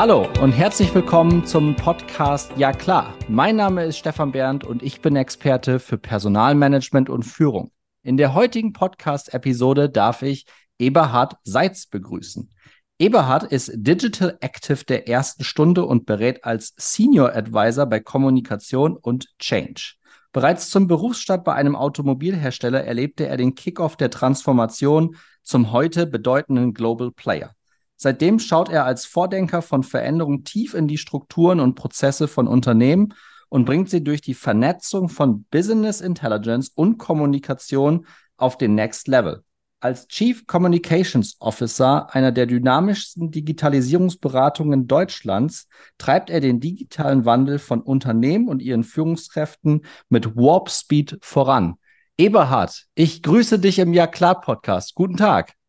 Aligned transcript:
Hallo 0.00 0.26
und 0.40 0.52
herzlich 0.52 0.94
willkommen 0.94 1.44
zum 1.44 1.76
Podcast 1.76 2.52
Ja 2.56 2.72
klar. 2.72 3.12
Mein 3.28 3.56
Name 3.56 3.84
ist 3.84 3.98
Stefan 3.98 4.32
Berndt 4.32 4.64
und 4.64 4.82
ich 4.82 5.02
bin 5.02 5.14
Experte 5.14 5.78
für 5.78 5.98
Personalmanagement 5.98 7.10
und 7.10 7.22
Führung. 7.22 7.70
In 8.02 8.16
der 8.16 8.32
heutigen 8.32 8.72
Podcast-Episode 8.72 9.90
darf 9.90 10.22
ich 10.22 10.46
Eberhard 10.78 11.36
Seitz 11.44 11.84
begrüßen. 11.84 12.50
Eberhard 12.98 13.42
ist 13.52 13.72
Digital 13.74 14.38
Active 14.40 14.86
der 14.86 15.06
ersten 15.06 15.44
Stunde 15.44 15.84
und 15.84 16.06
berät 16.06 16.46
als 16.46 16.72
Senior 16.78 17.36
Advisor 17.36 17.84
bei 17.84 18.00
Kommunikation 18.00 18.96
und 18.96 19.28
Change. 19.38 19.96
Bereits 20.32 20.70
zum 20.70 20.86
Berufsstart 20.86 21.44
bei 21.44 21.52
einem 21.52 21.76
Automobilhersteller 21.76 22.84
erlebte 22.84 23.26
er 23.26 23.36
den 23.36 23.54
Kickoff 23.54 23.98
der 23.98 24.08
Transformation 24.08 25.16
zum 25.42 25.72
heute 25.72 26.06
bedeutenden 26.06 26.72
Global 26.72 27.10
Player. 27.10 27.54
Seitdem 28.02 28.38
schaut 28.38 28.70
er 28.70 28.86
als 28.86 29.04
Vordenker 29.04 29.60
von 29.60 29.82
Veränderung 29.82 30.42
tief 30.42 30.72
in 30.72 30.88
die 30.88 30.96
Strukturen 30.96 31.60
und 31.60 31.74
Prozesse 31.74 32.28
von 32.28 32.48
Unternehmen 32.48 33.12
und 33.50 33.66
bringt 33.66 33.90
sie 33.90 34.02
durch 34.02 34.22
die 34.22 34.32
Vernetzung 34.32 35.10
von 35.10 35.44
Business 35.50 36.00
Intelligence 36.00 36.70
und 36.74 36.96
Kommunikation 36.96 38.06
auf 38.38 38.56
den 38.56 38.74
Next 38.74 39.06
Level. 39.06 39.44
Als 39.80 40.08
Chief 40.08 40.46
Communications 40.46 41.36
Officer 41.40 42.14
einer 42.14 42.32
der 42.32 42.46
dynamischsten 42.46 43.32
Digitalisierungsberatungen 43.32 44.86
Deutschlands 44.86 45.68
treibt 45.98 46.30
er 46.30 46.40
den 46.40 46.58
digitalen 46.58 47.26
Wandel 47.26 47.58
von 47.58 47.82
Unternehmen 47.82 48.48
und 48.48 48.62
ihren 48.62 48.82
Führungskräften 48.82 49.84
mit 50.08 50.36
Warp 50.36 50.70
Speed 50.70 51.18
voran. 51.20 51.74
Eberhard, 52.16 52.86
ich 52.94 53.22
grüße 53.22 53.58
dich 53.58 53.78
im 53.78 53.92
Ja 53.92 54.06
klar 54.06 54.40
Podcast. 54.40 54.94
Guten 54.94 55.18
Tag. 55.18 55.59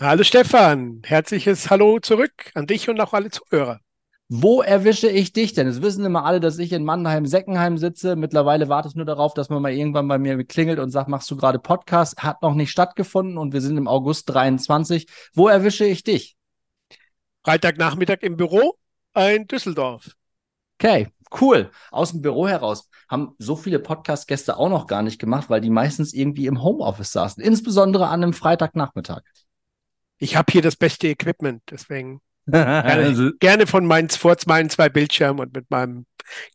Hallo 0.00 0.24
Stefan, 0.24 1.02
herzliches 1.04 1.70
Hallo 1.70 2.00
zurück 2.00 2.50
an 2.54 2.66
dich 2.66 2.88
und 2.88 3.00
auch 3.00 3.12
alle 3.12 3.30
Zuhörer. 3.30 3.78
Wo 4.28 4.60
erwische 4.60 5.08
ich 5.08 5.32
dich 5.32 5.52
denn? 5.52 5.68
Es 5.68 5.82
wissen 5.82 6.04
immer 6.04 6.24
alle, 6.24 6.40
dass 6.40 6.58
ich 6.58 6.72
in 6.72 6.82
Mannheim-Seckenheim 6.82 7.78
sitze. 7.78 8.16
Mittlerweile 8.16 8.68
warte 8.68 8.88
ich 8.88 8.96
nur 8.96 9.04
darauf, 9.04 9.34
dass 9.34 9.50
man 9.50 9.62
mal 9.62 9.72
irgendwann 9.72 10.08
bei 10.08 10.18
mir 10.18 10.42
klingelt 10.42 10.80
und 10.80 10.90
sagt, 10.90 11.08
machst 11.08 11.30
du 11.30 11.36
gerade 11.36 11.60
Podcast? 11.60 12.24
Hat 12.24 12.42
noch 12.42 12.54
nicht 12.54 12.72
stattgefunden 12.72 13.38
und 13.38 13.52
wir 13.52 13.60
sind 13.60 13.76
im 13.76 13.86
August 13.86 14.28
23. 14.30 15.06
Wo 15.32 15.46
erwische 15.46 15.84
ich 15.84 16.02
dich? 16.02 16.36
Freitagnachmittag 17.44 18.18
im 18.22 18.36
Büro 18.36 18.74
in 19.16 19.46
Düsseldorf. 19.46 20.16
Okay, 20.80 21.06
cool. 21.40 21.70
Aus 21.92 22.10
dem 22.10 22.20
Büro 22.20 22.48
heraus 22.48 22.90
haben 23.08 23.36
so 23.38 23.54
viele 23.54 23.78
Podcast-Gäste 23.78 24.56
auch 24.56 24.70
noch 24.70 24.88
gar 24.88 25.02
nicht 25.02 25.20
gemacht, 25.20 25.50
weil 25.50 25.60
die 25.60 25.70
meistens 25.70 26.12
irgendwie 26.12 26.46
im 26.46 26.64
Homeoffice 26.64 27.12
saßen. 27.12 27.40
Insbesondere 27.40 28.08
an 28.08 28.24
einem 28.24 28.32
Freitagnachmittag 28.32 29.22
ich 30.18 30.36
habe 30.36 30.52
hier 30.52 30.62
das 30.62 30.76
beste 30.76 31.08
Equipment, 31.08 31.62
deswegen 31.70 32.20
gerne, 32.46 32.84
also, 32.84 33.30
gerne 33.40 33.66
von 33.66 33.86
meinen, 33.86 34.08
vor 34.10 34.36
meinen 34.46 34.70
zwei 34.70 34.88
Bildschirmen 34.88 35.40
und 35.40 35.54
mit 35.54 35.70
meinem 35.70 36.06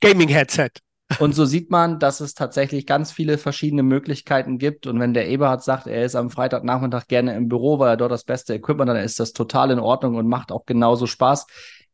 Gaming-Headset. 0.02 0.72
Und 1.18 1.34
so 1.34 1.46
sieht 1.46 1.72
man, 1.72 1.98
dass 1.98 2.20
es 2.20 2.36
tatsächlich 2.36 2.86
ganz 2.86 3.12
viele 3.12 3.40
verschiedene 3.40 3.82
Möglichkeiten 3.82 4.60
gibt. 4.60 4.86
Und 4.86 5.00
wenn 5.00 5.16
der 5.16 5.28
Eberhard 5.28 5.64
sagt, 5.64 5.88
er 5.88 6.06
ist 6.06 6.16
am 6.16 6.30
Freitagnachmittag 6.30 7.08
gerne 7.08 7.36
im 7.36 7.50
Büro, 7.50 7.80
weil 7.80 7.90
er 7.90 7.98
dort 7.98 8.12
das 8.12 8.24
beste 8.24 8.54
Equipment 8.54 8.90
hat, 8.90 8.98
dann 8.98 9.04
ist 9.04 9.20
das 9.20 9.34
total 9.34 9.72
in 9.72 9.80
Ordnung 9.80 10.16
und 10.16 10.28
macht 10.28 10.52
auch 10.52 10.66
genauso 10.68 11.08
Spaß. 11.08 11.48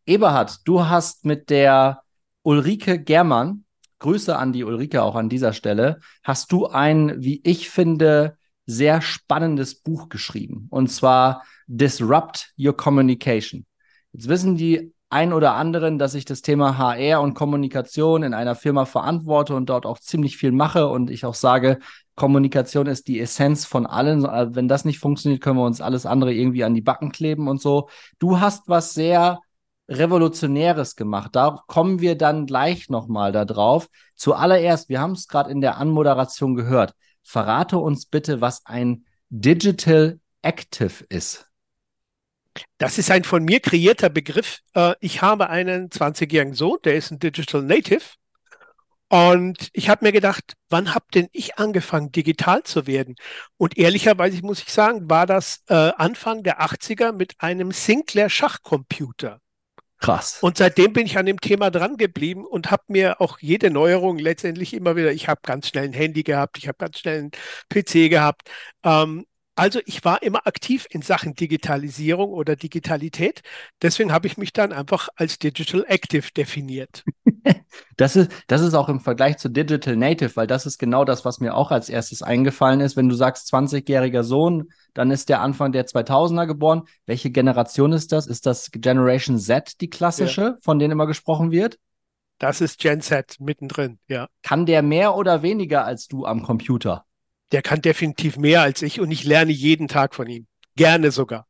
Eberhard, 0.06 0.60
du 0.66 0.86
hast 0.86 1.24
mit 1.24 1.50
der 1.50 2.02
Ulrike 2.44 3.00
Germann, 3.02 3.64
Grüße 4.00 4.38
an 4.38 4.52
die 4.52 4.66
Ulrike 4.66 5.02
auch 5.02 5.16
an 5.16 5.30
dieser 5.30 5.54
Stelle, 5.54 6.00
hast 6.22 6.52
du 6.52 6.68
ein, 6.68 7.16
wie 7.24 7.40
ich 7.46 7.70
finde, 7.70 8.38
sehr 8.66 9.02
spannendes 9.02 9.76
Buch 9.76 10.10
geschrieben. 10.10 10.68
Und 10.70 10.88
zwar 10.88 11.44
Disrupt 11.68 12.54
Your 12.58 12.76
Communication. 12.76 13.66
Jetzt 14.12 14.28
wissen 14.28 14.58
die 14.58 14.94
ein 15.10 15.34
oder 15.34 15.54
anderen, 15.54 15.98
dass 16.00 16.16
ich 16.16 16.26
das 16.26 16.42
Thema 16.42 16.78
HR 16.78 17.22
und 17.22 17.36
Kommunikation 17.36 18.24
in 18.24 18.34
einer 18.34 18.56
Firma 18.56 18.86
verantworte 18.86 19.56
und 19.56 19.70
dort 19.70 19.86
auch 19.86 20.00
ziemlich 20.00 20.38
viel 20.38 20.52
mache 20.52 20.88
und 20.88 21.10
ich 21.10 21.26
auch 21.26 21.36
sage, 21.36 21.80
Kommunikation 22.16 22.88
ist 22.88 23.08
die 23.08 23.20
Essenz 23.20 23.66
von 23.66 23.86
allen. 23.86 24.26
Also 24.26 24.56
wenn 24.56 24.68
das 24.68 24.86
nicht 24.86 25.00
funktioniert, 25.00 25.42
können 25.42 25.58
wir 25.58 25.66
uns 25.66 25.82
alles 25.82 26.06
andere 26.06 26.34
irgendwie 26.34 26.64
an 26.64 26.74
die 26.74 26.82
Backen 26.82 27.12
kleben 27.12 27.48
und 27.48 27.62
so. 27.62 27.90
Du 28.20 28.40
hast 28.40 28.68
was 28.68 28.94
sehr 28.94 29.40
Revolutionäres 29.88 30.96
gemacht. 30.96 31.36
Da 31.36 31.62
kommen 31.68 32.00
wir 32.00 32.18
dann 32.18 32.46
gleich 32.46 32.90
nochmal 32.90 33.32
da 33.32 33.46
drauf. 33.46 33.88
Zuallererst, 34.16 34.90
wir 34.90 35.00
haben 35.00 35.12
es 35.12 35.28
gerade 35.28 35.52
in 35.52 35.62
der 35.62 35.78
Anmoderation 35.78 36.56
gehört. 36.56 36.94
Verrate 37.26 37.80
uns 37.80 38.06
bitte, 38.06 38.40
was 38.40 38.66
ein 38.66 39.06
Digital 39.30 40.20
Active 40.44 41.04
ist. 41.10 41.50
Das 42.78 43.00
ist 43.00 43.10
ein 43.10 43.24
von 43.24 43.44
mir 43.44 43.60
kreierter 43.60 44.10
Begriff. 44.10 44.60
Äh, 44.76 44.94
ich 45.02 45.24
habe 45.24 45.50
einen 45.50 45.90
20-jährigen 45.90 46.54
Sohn, 46.54 46.78
der 46.86 46.96
ist 46.96 47.12
ein 47.12 47.20
Digital 47.20 47.64
Native. 47.64 48.04
Und 49.10 49.70
ich 49.74 49.90
habe 49.90 50.06
mir 50.06 50.12
gedacht, 50.12 50.54
wann 50.70 50.94
habe 50.94 51.06
denn 51.14 51.28
ich 51.32 51.58
angefangen, 51.58 52.12
digital 52.12 52.64
zu 52.64 52.88
werden? 52.88 53.16
Und 53.58 53.78
ehrlicherweise 53.78 54.42
muss 54.42 54.62
ich 54.62 54.72
sagen, 54.72 55.10
war 55.10 55.26
das 55.26 55.64
äh, 55.68 55.74
Anfang 55.74 56.44
der 56.44 56.62
80er 56.62 57.12
mit 57.12 57.34
einem 57.40 57.72
Sinclair 57.72 58.30
Schachcomputer. 58.30 59.42
Krass. 60.00 60.40
Und 60.42 60.58
seitdem 60.58 60.94
bin 60.94 61.06
ich 61.06 61.18
an 61.18 61.26
dem 61.26 61.40
Thema 61.40 61.72
dran 61.72 61.98
geblieben 61.98 62.46
und 62.46 62.70
habe 62.70 62.84
mir 62.88 63.22
auch 63.22 63.40
jede 63.40 63.72
Neuerung 63.72 64.18
letztendlich 64.18 64.74
immer 64.74 64.96
wieder, 64.96 65.12
ich 65.12 65.28
habe 65.28 65.42
ganz 65.44 65.70
schnell 65.70 65.86
ein 65.86 65.94
Handy 65.94 66.24
gehabt, 66.24 66.58
ich 66.58 66.68
habe 66.68 66.78
ganz 66.78 67.00
schnell 67.00 67.20
einen 67.20 67.32
PC 67.70 68.10
gehabt. 68.10 68.50
Ähm, 68.84 69.26
also 69.56 69.80
ich 69.86 70.04
war 70.04 70.22
immer 70.22 70.46
aktiv 70.46 70.86
in 70.90 71.02
Sachen 71.02 71.34
Digitalisierung 71.34 72.34
oder 72.34 72.58
Digitalität. 72.58 73.42
Deswegen 73.82 74.12
habe 74.12 74.28
ich 74.28 74.38
mich 74.38 74.52
dann 74.52 74.74
einfach 74.74 75.08
als 75.16 75.40
Digital 75.40 75.86
Active 75.88 76.30
definiert. 76.36 77.04
Das 77.98 78.16
ist, 78.16 78.32
das 78.48 78.62
ist 78.62 78.74
auch 78.74 78.90
im 78.90 79.00
Vergleich 79.00 79.38
zu 79.38 79.50
Digital 79.50 79.96
Native, 79.96 80.36
weil 80.36 80.48
das 80.48 80.66
ist 80.66 80.78
genau 80.78 81.06
das, 81.06 81.26
was 81.26 81.40
mir 81.40 81.56
auch 81.56 81.72
als 81.72 81.90
erstes 81.90 82.22
eingefallen 82.22 82.82
ist. 82.82 82.98
Wenn 82.98 83.10
du 83.10 83.16
sagst 83.16 83.54
20-jähriger 83.54 84.24
Sohn, 84.24 84.70
dann 84.94 85.12
ist 85.12 85.30
der 85.30 85.42
Anfang 85.42 85.72
der 85.72 85.86
2000er 85.86 86.46
geboren. 86.46 86.84
Welche 87.06 87.32
Generation 87.32 87.94
ist 87.94 88.12
das? 88.12 88.28
Ist 88.28 88.46
das 88.46 88.72
Generation 88.72 89.40
Z, 89.40 89.80
die 89.82 89.90
klassische, 89.90 90.42
ja. 90.42 90.58
von 90.62 90.80
denen 90.80 90.92
immer 90.92 91.08
gesprochen 91.08 91.52
wird? 91.52 91.78
Das 92.38 92.60
ist 92.60 92.80
Gen 92.80 93.02
Z 93.02 93.38
mittendrin, 93.40 94.00
ja. 94.08 94.28
Kann 94.44 94.66
der 94.66 94.82
mehr 94.82 95.16
oder 95.16 95.42
weniger 95.42 95.86
als 95.86 96.08
du 96.08 96.26
am 96.26 96.44
Computer? 96.44 97.06
Der 97.52 97.62
kann 97.62 97.82
definitiv 97.82 98.38
mehr 98.38 98.62
als 98.62 98.82
ich 98.82 99.00
und 99.00 99.12
ich 99.12 99.24
lerne 99.24 99.52
jeden 99.52 99.88
Tag 99.88 100.16
von 100.16 100.28
ihm. 100.28 100.48
Gerne 100.76 101.12
sogar. 101.12 101.48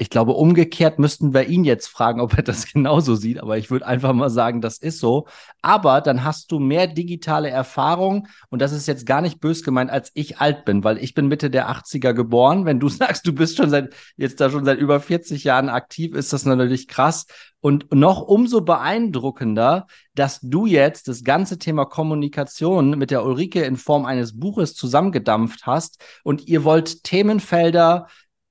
Ich 0.00 0.10
glaube, 0.10 0.32
umgekehrt 0.32 1.00
müssten 1.00 1.34
wir 1.34 1.48
ihn 1.48 1.64
jetzt 1.64 1.88
fragen, 1.88 2.20
ob 2.20 2.36
er 2.36 2.44
das 2.44 2.66
genauso 2.72 3.16
sieht. 3.16 3.40
Aber 3.40 3.58
ich 3.58 3.68
würde 3.70 3.86
einfach 3.86 4.12
mal 4.12 4.30
sagen, 4.30 4.60
das 4.60 4.78
ist 4.78 5.00
so. 5.00 5.26
Aber 5.60 6.00
dann 6.00 6.22
hast 6.22 6.52
du 6.52 6.60
mehr 6.60 6.86
digitale 6.86 7.50
Erfahrung. 7.50 8.28
Und 8.48 8.62
das 8.62 8.72
ist 8.72 8.86
jetzt 8.86 9.06
gar 9.06 9.20
nicht 9.20 9.40
bös 9.40 9.64
gemeint, 9.64 9.90
als 9.90 10.12
ich 10.14 10.38
alt 10.38 10.64
bin, 10.64 10.84
weil 10.84 10.98
ich 10.98 11.14
bin 11.14 11.26
Mitte 11.26 11.50
der 11.50 11.68
80er 11.68 12.12
geboren. 12.12 12.64
Wenn 12.64 12.78
du 12.78 12.88
sagst, 12.88 13.26
du 13.26 13.32
bist 13.32 13.56
schon 13.56 13.70
seit, 13.70 13.92
jetzt 14.16 14.40
da 14.40 14.50
schon 14.50 14.64
seit 14.64 14.78
über 14.78 15.00
40 15.00 15.42
Jahren 15.42 15.68
aktiv, 15.68 16.14
ist 16.14 16.32
das 16.32 16.44
natürlich 16.44 16.86
krass. 16.86 17.26
Und 17.60 17.92
noch 17.92 18.22
umso 18.22 18.60
beeindruckender, 18.60 19.88
dass 20.14 20.38
du 20.40 20.66
jetzt 20.66 21.08
das 21.08 21.24
ganze 21.24 21.58
Thema 21.58 21.86
Kommunikation 21.86 22.90
mit 22.90 23.10
der 23.10 23.24
Ulrike 23.24 23.62
in 23.62 23.76
Form 23.76 24.06
eines 24.06 24.38
Buches 24.38 24.74
zusammengedampft 24.74 25.66
hast 25.66 26.00
und 26.22 26.46
ihr 26.46 26.62
wollt 26.62 27.02
Themenfelder 27.02 28.06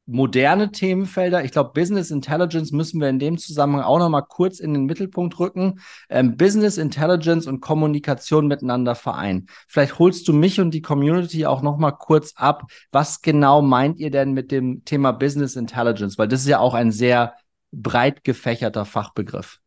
moderne 0.07 0.72
Themenfelder. 0.72 1.44
Ich 1.44 1.51
glaube, 1.51 1.72
Business 1.73 2.12
Intelligence 2.12 2.72
müssen 2.72 3.00
wir 3.01 3.09
in 3.09 3.19
dem 3.19 3.38
Zusammenhang 3.38 3.84
auch 3.84 4.00
noch 4.00 4.09
mal 4.09 4.22
kurz 4.22 4.59
in 4.59 4.73
den 4.73 4.85
Mittelpunkt 4.85 5.38
rücken. 5.38 5.81
Ähm, 6.09 6.38
Business 6.38 6.78
Intelligence 6.78 7.45
und 7.45 7.59
Kommunikation 7.59 8.47
miteinander 8.47 8.95
vereinen. 8.95 9.47
Vielleicht 9.68 10.00
holst 10.00 10.28
du 10.28 10.34
mich 10.34 10.59
und 10.62 10.72
die 10.72 10.81
Community 10.81 11.45
auch 11.45 11.62
noch 11.62 11.78
mal 11.78 11.91
kurz 11.91 12.34
ab. 12.35 12.63
Was 12.91 13.22
genau 13.22 13.62
meint 13.62 14.00
ihr 14.00 14.09
denn 14.09 14.31
mit 14.31 14.51
dem 14.51 14.85
Thema 14.85 15.12
Business 15.12 15.57
Intelligence? 15.57 16.18
Weil 16.18 16.30
das 16.30 16.42
ist 16.42 16.48
ja 16.48 16.60
auch 16.60 16.74
ein 16.74 16.92
sehr 16.92 17.36
breit 17.74 18.24
gefächerter 18.24 18.86
Fachbegriff. 18.86 19.60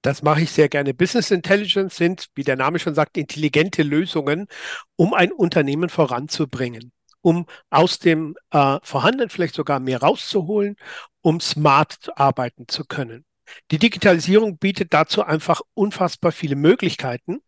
Das 0.00 0.22
mache 0.22 0.40
ich 0.40 0.50
sehr 0.50 0.68
gerne. 0.68 0.94
Business 0.94 1.30
Intelligence 1.30 1.94
sind, 1.94 2.28
wie 2.34 2.42
der 2.42 2.56
Name 2.56 2.78
schon 2.78 2.94
sagt, 2.94 3.16
intelligente 3.18 3.82
Lösungen, 3.82 4.46
um 4.96 5.14
ein 5.14 5.30
Unternehmen 5.30 5.90
voranzubringen 5.90 6.90
um 7.22 7.46
aus 7.70 7.98
dem 7.98 8.36
äh, 8.50 8.78
Vorhandenen 8.82 9.30
vielleicht 9.30 9.54
sogar 9.54 9.80
mehr 9.80 10.00
rauszuholen, 10.00 10.76
um 11.22 11.40
smart 11.40 12.10
arbeiten 12.16 12.68
zu 12.68 12.84
können. 12.84 13.24
Die 13.70 13.78
Digitalisierung 13.78 14.58
bietet 14.58 14.92
dazu 14.92 15.24
einfach 15.24 15.60
unfassbar 15.74 16.32
viele 16.32 16.56
Möglichkeiten, 16.56 17.40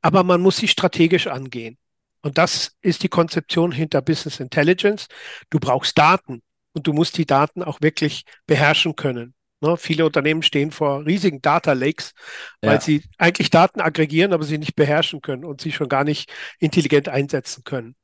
aber 0.00 0.22
man 0.24 0.40
muss 0.40 0.56
sie 0.56 0.68
strategisch 0.68 1.26
angehen. 1.26 1.78
Und 2.22 2.38
das 2.38 2.76
ist 2.80 3.02
die 3.02 3.08
Konzeption 3.08 3.72
hinter 3.72 4.00
Business 4.00 4.38
Intelligence. 4.38 5.08
Du 5.50 5.58
brauchst 5.58 5.98
Daten 5.98 6.42
und 6.72 6.86
du 6.86 6.92
musst 6.92 7.18
die 7.18 7.26
Daten 7.26 7.62
auch 7.62 7.80
wirklich 7.80 8.24
beherrschen 8.46 8.96
können. 8.96 9.34
Ne, 9.60 9.76
viele 9.76 10.04
Unternehmen 10.04 10.42
stehen 10.42 10.72
vor 10.72 11.06
riesigen 11.06 11.40
Data 11.40 11.72
Lakes, 11.72 12.14
weil 12.60 12.74
ja. 12.74 12.80
sie 12.80 13.04
eigentlich 13.18 13.50
Daten 13.50 13.80
aggregieren, 13.80 14.32
aber 14.32 14.44
sie 14.44 14.58
nicht 14.58 14.74
beherrschen 14.74 15.20
können 15.20 15.44
und 15.44 15.60
sie 15.60 15.70
schon 15.70 15.88
gar 15.88 16.02
nicht 16.02 16.32
intelligent 16.58 17.08
einsetzen 17.08 17.62
können. 17.62 17.94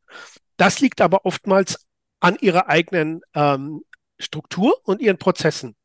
Das 0.58 0.80
liegt 0.80 1.00
aber 1.00 1.24
oftmals 1.24 1.86
an 2.20 2.36
ihrer 2.40 2.68
eigenen 2.68 3.22
ähm, 3.32 3.82
Struktur 4.18 4.74
und 4.82 5.00
ihren 5.00 5.16
Prozessen. 5.16 5.76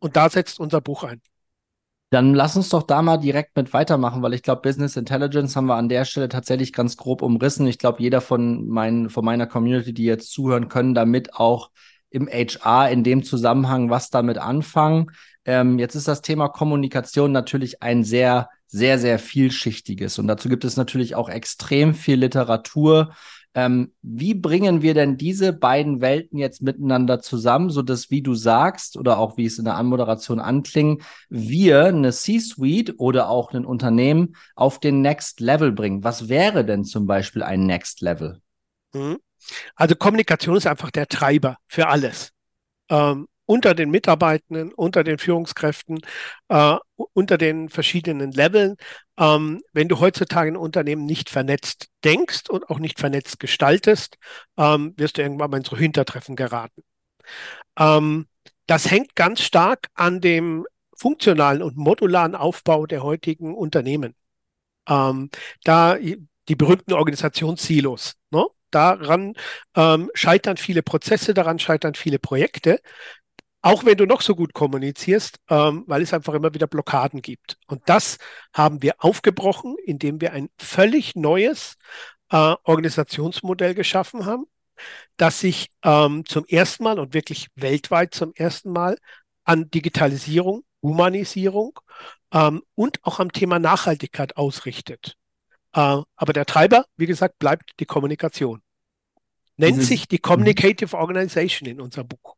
Und 0.00 0.16
da 0.16 0.28
setzt 0.28 0.60
unser 0.60 0.80
Buch 0.80 1.04
ein. 1.04 1.22
Dann 2.10 2.34
lass 2.34 2.56
uns 2.56 2.68
doch 2.68 2.82
da 2.82 3.00
mal 3.00 3.16
direkt 3.16 3.56
mit 3.56 3.72
weitermachen, 3.72 4.20
weil 4.20 4.34
ich 4.34 4.42
glaube, 4.42 4.60
Business 4.60 4.96
Intelligence 4.96 5.56
haben 5.56 5.66
wir 5.66 5.76
an 5.76 5.88
der 5.88 6.04
Stelle 6.04 6.28
tatsächlich 6.28 6.74
ganz 6.74 6.98
grob 6.98 7.22
umrissen. 7.22 7.66
Ich 7.66 7.78
glaube, 7.78 8.02
jeder 8.02 8.20
von, 8.20 8.68
mein, 8.68 9.08
von 9.08 9.24
meiner 9.24 9.46
Community, 9.46 9.94
die 9.94 10.04
jetzt 10.04 10.30
zuhören, 10.30 10.68
können 10.68 10.94
damit 10.94 11.34
auch 11.34 11.70
im 12.10 12.28
HR 12.28 12.90
in 12.90 13.04
dem 13.04 13.22
Zusammenhang 13.22 13.88
was 13.88 14.10
damit 14.10 14.36
anfangen. 14.36 15.12
Ähm, 15.46 15.78
jetzt 15.78 15.94
ist 15.94 16.06
das 16.06 16.20
Thema 16.20 16.48
Kommunikation 16.48 17.32
natürlich 17.32 17.82
ein 17.82 18.04
sehr, 18.04 18.50
sehr, 18.66 18.98
sehr 18.98 19.18
vielschichtiges 19.18 20.18
und 20.18 20.26
dazu 20.26 20.48
gibt 20.48 20.64
es 20.64 20.76
natürlich 20.76 21.14
auch 21.14 21.30
extrem 21.30 21.94
viel 21.94 22.18
Literatur. 22.18 23.14
Ähm, 23.54 23.92
wie 24.00 24.34
bringen 24.34 24.80
wir 24.80 24.94
denn 24.94 25.18
diese 25.18 25.52
beiden 25.52 26.00
Welten 26.00 26.38
jetzt 26.38 26.62
miteinander 26.62 27.20
zusammen, 27.20 27.68
so 27.68 27.82
dass, 27.82 28.10
wie 28.10 28.22
du 28.22 28.34
sagst, 28.34 28.96
oder 28.96 29.18
auch 29.18 29.36
wie 29.36 29.44
es 29.44 29.58
in 29.58 29.66
der 29.66 29.76
Anmoderation 29.76 30.40
anklingen, 30.40 31.02
wir 31.28 31.86
eine 31.86 32.12
C-Suite 32.12 32.94
oder 32.98 33.28
auch 33.28 33.52
ein 33.52 33.66
Unternehmen 33.66 34.36
auf 34.54 34.80
den 34.80 35.02
Next 35.02 35.40
Level 35.40 35.72
bringen? 35.72 36.02
Was 36.02 36.28
wäre 36.28 36.64
denn 36.64 36.84
zum 36.84 37.06
Beispiel 37.06 37.42
ein 37.42 37.66
Next 37.66 38.00
Level? 38.00 38.40
Mhm. 38.94 39.18
Also 39.74 39.96
Kommunikation 39.96 40.56
ist 40.56 40.66
einfach 40.66 40.90
der 40.90 41.08
Treiber 41.08 41.58
für 41.66 41.88
alles. 41.88 42.32
Ähm, 42.88 43.26
unter 43.52 43.74
den 43.74 43.90
Mitarbeitenden, 43.90 44.72
unter 44.72 45.04
den 45.04 45.18
Führungskräften, 45.18 46.00
äh, 46.48 46.76
unter 47.12 47.36
den 47.36 47.68
verschiedenen 47.68 48.32
Leveln. 48.32 48.76
Ähm, 49.18 49.60
wenn 49.74 49.88
du 49.88 50.00
heutzutage 50.00 50.50
ein 50.50 50.56
Unternehmen 50.56 51.04
nicht 51.04 51.28
vernetzt 51.28 51.88
denkst 52.02 52.48
und 52.48 52.70
auch 52.70 52.78
nicht 52.78 52.98
vernetzt 52.98 53.40
gestaltest, 53.40 54.16
ähm, 54.56 54.94
wirst 54.96 55.18
du 55.18 55.22
irgendwann 55.22 55.50
mal 55.50 55.58
in 55.58 55.64
so 55.64 55.76
Hintertreffen 55.76 56.34
geraten. 56.34 56.82
Ähm, 57.78 58.26
das 58.66 58.90
hängt 58.90 59.14
ganz 59.16 59.42
stark 59.42 59.88
an 59.92 60.22
dem 60.22 60.66
funktionalen 60.96 61.60
und 61.60 61.76
modularen 61.76 62.34
Aufbau 62.34 62.86
der 62.86 63.02
heutigen 63.02 63.54
Unternehmen. 63.54 64.14
Ähm, 64.88 65.28
da 65.64 65.98
die 65.98 66.56
berühmten 66.56 66.94
Organisationssilos. 66.94 68.14
Ne? 68.30 68.46
Daran 68.70 69.34
ähm, 69.76 70.10
scheitern 70.14 70.56
viele 70.56 70.82
Prozesse, 70.82 71.34
daran 71.34 71.58
scheitern 71.58 71.94
viele 71.94 72.18
Projekte 72.18 72.80
auch 73.62 73.84
wenn 73.84 73.96
du 73.96 74.06
noch 74.06 74.20
so 74.20 74.34
gut 74.34 74.52
kommunizierst, 74.52 75.38
ähm, 75.48 75.84
weil 75.86 76.02
es 76.02 76.12
einfach 76.12 76.34
immer 76.34 76.52
wieder 76.52 76.66
Blockaden 76.66 77.22
gibt. 77.22 77.56
Und 77.68 77.82
das 77.86 78.18
haben 78.52 78.82
wir 78.82 78.96
aufgebrochen, 78.98 79.76
indem 79.84 80.20
wir 80.20 80.32
ein 80.32 80.50
völlig 80.58 81.14
neues 81.14 81.76
äh, 82.30 82.54
Organisationsmodell 82.64 83.74
geschaffen 83.74 84.26
haben, 84.26 84.46
das 85.16 85.40
sich 85.40 85.70
ähm, 85.84 86.24
zum 86.26 86.44
ersten 86.46 86.82
Mal 86.82 86.98
und 86.98 87.14
wirklich 87.14 87.48
weltweit 87.54 88.14
zum 88.14 88.32
ersten 88.34 88.72
Mal 88.72 88.98
an 89.44 89.70
Digitalisierung, 89.70 90.64
Humanisierung 90.82 91.78
ähm, 92.32 92.62
und 92.74 92.98
auch 93.04 93.20
am 93.20 93.32
Thema 93.32 93.60
Nachhaltigkeit 93.60 94.36
ausrichtet. 94.36 95.16
Äh, 95.72 96.02
aber 96.16 96.32
der 96.32 96.46
Treiber, 96.46 96.86
wie 96.96 97.06
gesagt, 97.06 97.38
bleibt 97.38 97.70
die 97.78 97.86
Kommunikation. 97.86 98.60
Nennt 99.56 99.82
sich 99.82 100.08
die 100.08 100.18
Communicative 100.18 100.96
Organization 100.96 101.68
in 101.68 101.80
unserem 101.80 102.08
Buch. 102.08 102.36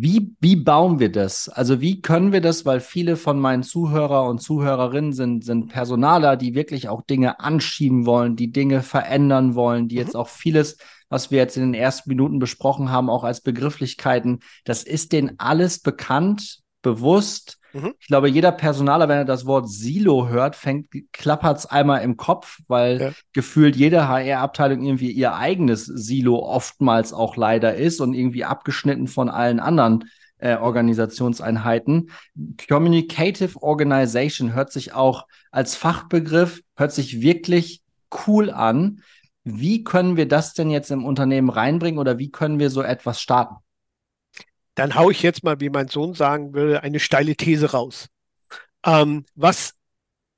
Wie, 0.00 0.36
wie 0.40 0.54
bauen 0.54 1.00
wir 1.00 1.10
das? 1.10 1.48
Also 1.48 1.80
wie 1.80 2.00
können 2.00 2.30
wir 2.30 2.40
das, 2.40 2.64
weil 2.64 2.78
viele 2.78 3.16
von 3.16 3.40
meinen 3.40 3.64
Zuhörer 3.64 4.28
und 4.28 4.40
Zuhörerinnen 4.40 5.12
sind, 5.12 5.44
sind 5.44 5.72
Personaler, 5.72 6.36
die 6.36 6.54
wirklich 6.54 6.88
auch 6.88 7.02
Dinge 7.02 7.40
anschieben 7.40 8.06
wollen, 8.06 8.36
die 8.36 8.52
Dinge 8.52 8.82
verändern 8.82 9.56
wollen, 9.56 9.88
die 9.88 9.96
mhm. 9.96 10.02
jetzt 10.02 10.14
auch 10.14 10.28
vieles, 10.28 10.78
was 11.08 11.32
wir 11.32 11.38
jetzt 11.38 11.56
in 11.56 11.64
den 11.64 11.74
ersten 11.74 12.10
Minuten 12.10 12.38
besprochen 12.38 12.92
haben, 12.92 13.10
auch 13.10 13.24
als 13.24 13.40
Begrifflichkeiten, 13.40 14.38
das 14.64 14.84
ist 14.84 15.12
denen 15.12 15.32
alles 15.38 15.80
bekannt, 15.80 16.60
bewusst, 16.94 17.58
Mhm. 17.72 17.94
Ich 17.98 18.06
glaube, 18.06 18.28
jeder 18.28 18.52
Personaler, 18.52 19.08
wenn 19.08 19.18
er 19.18 19.24
das 19.24 19.46
Wort 19.46 19.68
Silo 19.68 20.28
hört, 20.28 20.56
fängt, 20.56 20.88
klappert 21.12 21.58
es 21.58 21.66
einmal 21.66 22.02
im 22.02 22.16
Kopf, 22.16 22.60
weil 22.68 23.00
ja. 23.00 23.12
gefühlt 23.32 23.76
jede 23.76 24.08
HR-Abteilung 24.08 24.82
irgendwie 24.82 25.10
ihr 25.10 25.34
eigenes 25.34 25.84
Silo 25.84 26.38
oftmals 26.38 27.12
auch 27.12 27.36
leider 27.36 27.74
ist 27.74 28.00
und 28.00 28.14
irgendwie 28.14 28.44
abgeschnitten 28.44 29.06
von 29.06 29.28
allen 29.28 29.60
anderen 29.60 30.04
äh, 30.38 30.56
Organisationseinheiten. 30.56 32.10
Communicative 32.68 33.62
Organization 33.62 34.54
hört 34.54 34.72
sich 34.72 34.94
auch 34.94 35.26
als 35.50 35.74
Fachbegriff, 35.74 36.62
hört 36.76 36.92
sich 36.92 37.20
wirklich 37.20 37.82
cool 38.26 38.50
an. 38.50 39.02
Wie 39.44 39.84
können 39.84 40.16
wir 40.16 40.28
das 40.28 40.54
denn 40.54 40.70
jetzt 40.70 40.90
im 40.90 41.04
Unternehmen 41.04 41.50
reinbringen 41.50 41.98
oder 41.98 42.18
wie 42.18 42.30
können 42.30 42.58
wir 42.58 42.70
so 42.70 42.82
etwas 42.82 43.20
starten? 43.20 43.56
Dann 44.78 44.94
haue 44.94 45.12
ich 45.12 45.22
jetzt 45.22 45.42
mal, 45.42 45.60
wie 45.60 45.70
mein 45.70 45.88
Sohn 45.88 46.14
sagen 46.14 46.54
würde, 46.54 46.82
eine 46.82 47.00
steile 47.00 47.34
These 47.34 47.72
raus. 47.72 48.08
Ähm, 48.86 49.24
was 49.34 49.74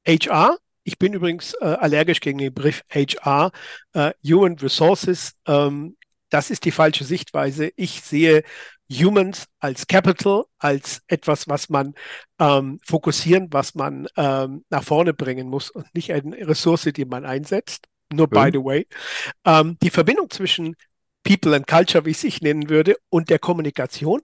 HR, 0.06 0.56
ich 0.82 0.98
bin 0.98 1.12
übrigens 1.12 1.54
äh, 1.60 1.66
allergisch 1.66 2.20
gegen 2.20 2.38
den 2.38 2.54
Begriff 2.54 2.82
HR, 2.90 3.52
äh, 3.92 4.12
Human 4.25 4.58
Resources, 4.58 5.34
ähm, 5.46 5.96
das 6.31 6.50
ist 6.50 6.64
die 6.64 6.70
falsche 6.70 7.04
Sichtweise. 7.04 7.70
Ich 7.76 8.02
sehe 8.02 8.42
Humans 8.90 9.46
als 9.58 9.87
Capital, 9.87 10.44
als 10.58 11.02
etwas, 11.06 11.48
was 11.48 11.69
man 11.69 11.94
ähm, 12.38 12.81
fokussieren, 12.84 13.48
was 13.50 13.75
man 13.75 14.08
ähm, 14.16 14.64
nach 14.70 14.84
vorne 14.84 15.12
bringen 15.12 15.48
muss 15.48 15.70
und 15.70 15.93
nicht 15.94 16.12
eine 16.12 16.48
Ressource, 16.48 16.88
die 16.94 17.04
man 17.04 17.26
einsetzt. 17.26 17.88
Nur 18.12 18.28
by 18.28 18.50
the 18.52 18.58
way. 18.58 18.86
Ähm, 19.44 19.76
die 19.82 19.90
Verbindung 19.90 20.31
zwischen 20.31 20.76
People 21.22 21.55
and 21.55 21.67
Culture, 21.67 22.05
wie 22.05 22.11
ich 22.11 22.25
es 22.25 22.40
nennen 22.40 22.69
würde, 22.69 22.96
und 23.08 23.31
der 23.31 23.38
Kommunikation, 23.38 24.22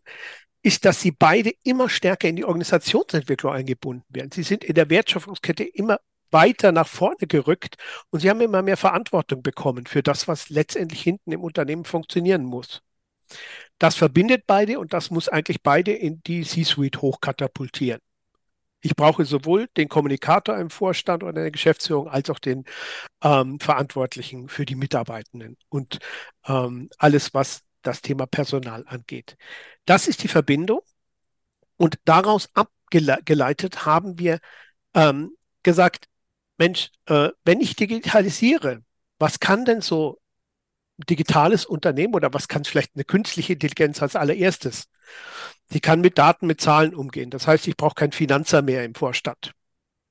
ist, 0.62 0.84
dass 0.84 1.00
sie 1.00 1.12
beide 1.12 1.52
immer 1.62 1.88
stärker 1.88 2.28
in 2.28 2.36
die 2.36 2.44
Organisationsentwicklung 2.44 3.52
eingebunden 3.52 4.04
werden. 4.08 4.32
Sie 4.32 4.42
sind 4.42 4.64
in 4.64 4.74
der 4.74 4.90
Wertschöpfungskette 4.90 5.62
immer 5.62 6.00
weiter 6.30 6.72
nach 6.72 6.88
vorne 6.88 7.26
gerückt 7.28 7.76
und 8.10 8.20
sie 8.20 8.30
haben 8.30 8.40
immer 8.40 8.62
mehr 8.62 8.76
Verantwortung 8.76 9.42
bekommen 9.42 9.86
für 9.86 10.02
das, 10.02 10.26
was 10.26 10.48
letztendlich 10.50 11.02
hinten 11.02 11.32
im 11.32 11.42
Unternehmen 11.42 11.84
funktionieren 11.84 12.44
muss. 12.44 12.82
Das 13.78 13.94
verbindet 13.94 14.44
beide 14.46 14.78
und 14.78 14.92
das 14.92 15.10
muss 15.10 15.28
eigentlich 15.28 15.62
beide 15.62 15.92
in 15.92 16.22
die 16.24 16.42
C-Suite 16.42 17.00
hochkatapultieren. 17.00 18.00
Ich 18.86 18.94
brauche 18.94 19.24
sowohl 19.24 19.66
den 19.76 19.88
Kommunikator 19.88 20.56
im 20.58 20.70
Vorstand 20.70 21.24
oder 21.24 21.30
in 21.30 21.42
der 21.42 21.50
Geschäftsführung 21.50 22.06
als 22.06 22.30
auch 22.30 22.38
den 22.38 22.64
ähm, 23.20 23.58
Verantwortlichen 23.58 24.48
für 24.48 24.64
die 24.64 24.76
Mitarbeitenden 24.76 25.56
und 25.68 25.98
ähm, 26.46 26.88
alles, 26.96 27.34
was 27.34 27.62
das 27.82 28.00
Thema 28.00 28.26
Personal 28.26 28.84
angeht. 28.86 29.36
Das 29.86 30.06
ist 30.06 30.22
die 30.22 30.28
Verbindung. 30.28 30.82
Und 31.76 31.98
daraus 32.04 32.48
abgeleitet 32.54 33.86
haben 33.86 34.20
wir 34.20 34.38
ähm, 34.94 35.36
gesagt, 35.64 36.06
Mensch, 36.56 36.92
äh, 37.06 37.30
wenn 37.44 37.60
ich 37.60 37.74
digitalisiere, 37.74 38.84
was 39.18 39.40
kann 39.40 39.64
denn 39.64 39.80
so 39.80 40.20
digitales 40.98 41.66
Unternehmen 41.66 42.14
oder 42.14 42.32
was 42.32 42.48
kann 42.48 42.64
vielleicht 42.64 42.92
eine 42.94 43.04
künstliche 43.04 43.54
Intelligenz 43.54 44.02
als 44.02 44.16
allererstes? 44.16 44.88
Die 45.72 45.80
kann 45.80 46.00
mit 46.00 46.18
Daten, 46.18 46.46
mit 46.46 46.60
Zahlen 46.60 46.94
umgehen. 46.94 47.30
Das 47.30 47.46
heißt, 47.46 47.66
ich 47.66 47.76
brauche 47.76 47.94
keinen 47.94 48.12
Finanzer 48.12 48.62
mehr 48.62 48.84
im 48.84 48.94
Vorstand. 48.94 49.52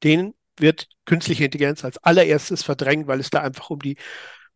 Den 0.04 0.34
wird 0.58 0.88
künstliche 1.06 1.46
Intelligenz 1.46 1.84
als 1.84 1.98
allererstes 1.98 2.64
verdrängen, 2.64 3.08
weil 3.08 3.20
es 3.20 3.30
da 3.30 3.42
einfach 3.42 3.70
um 3.70 3.80
die 3.80 3.98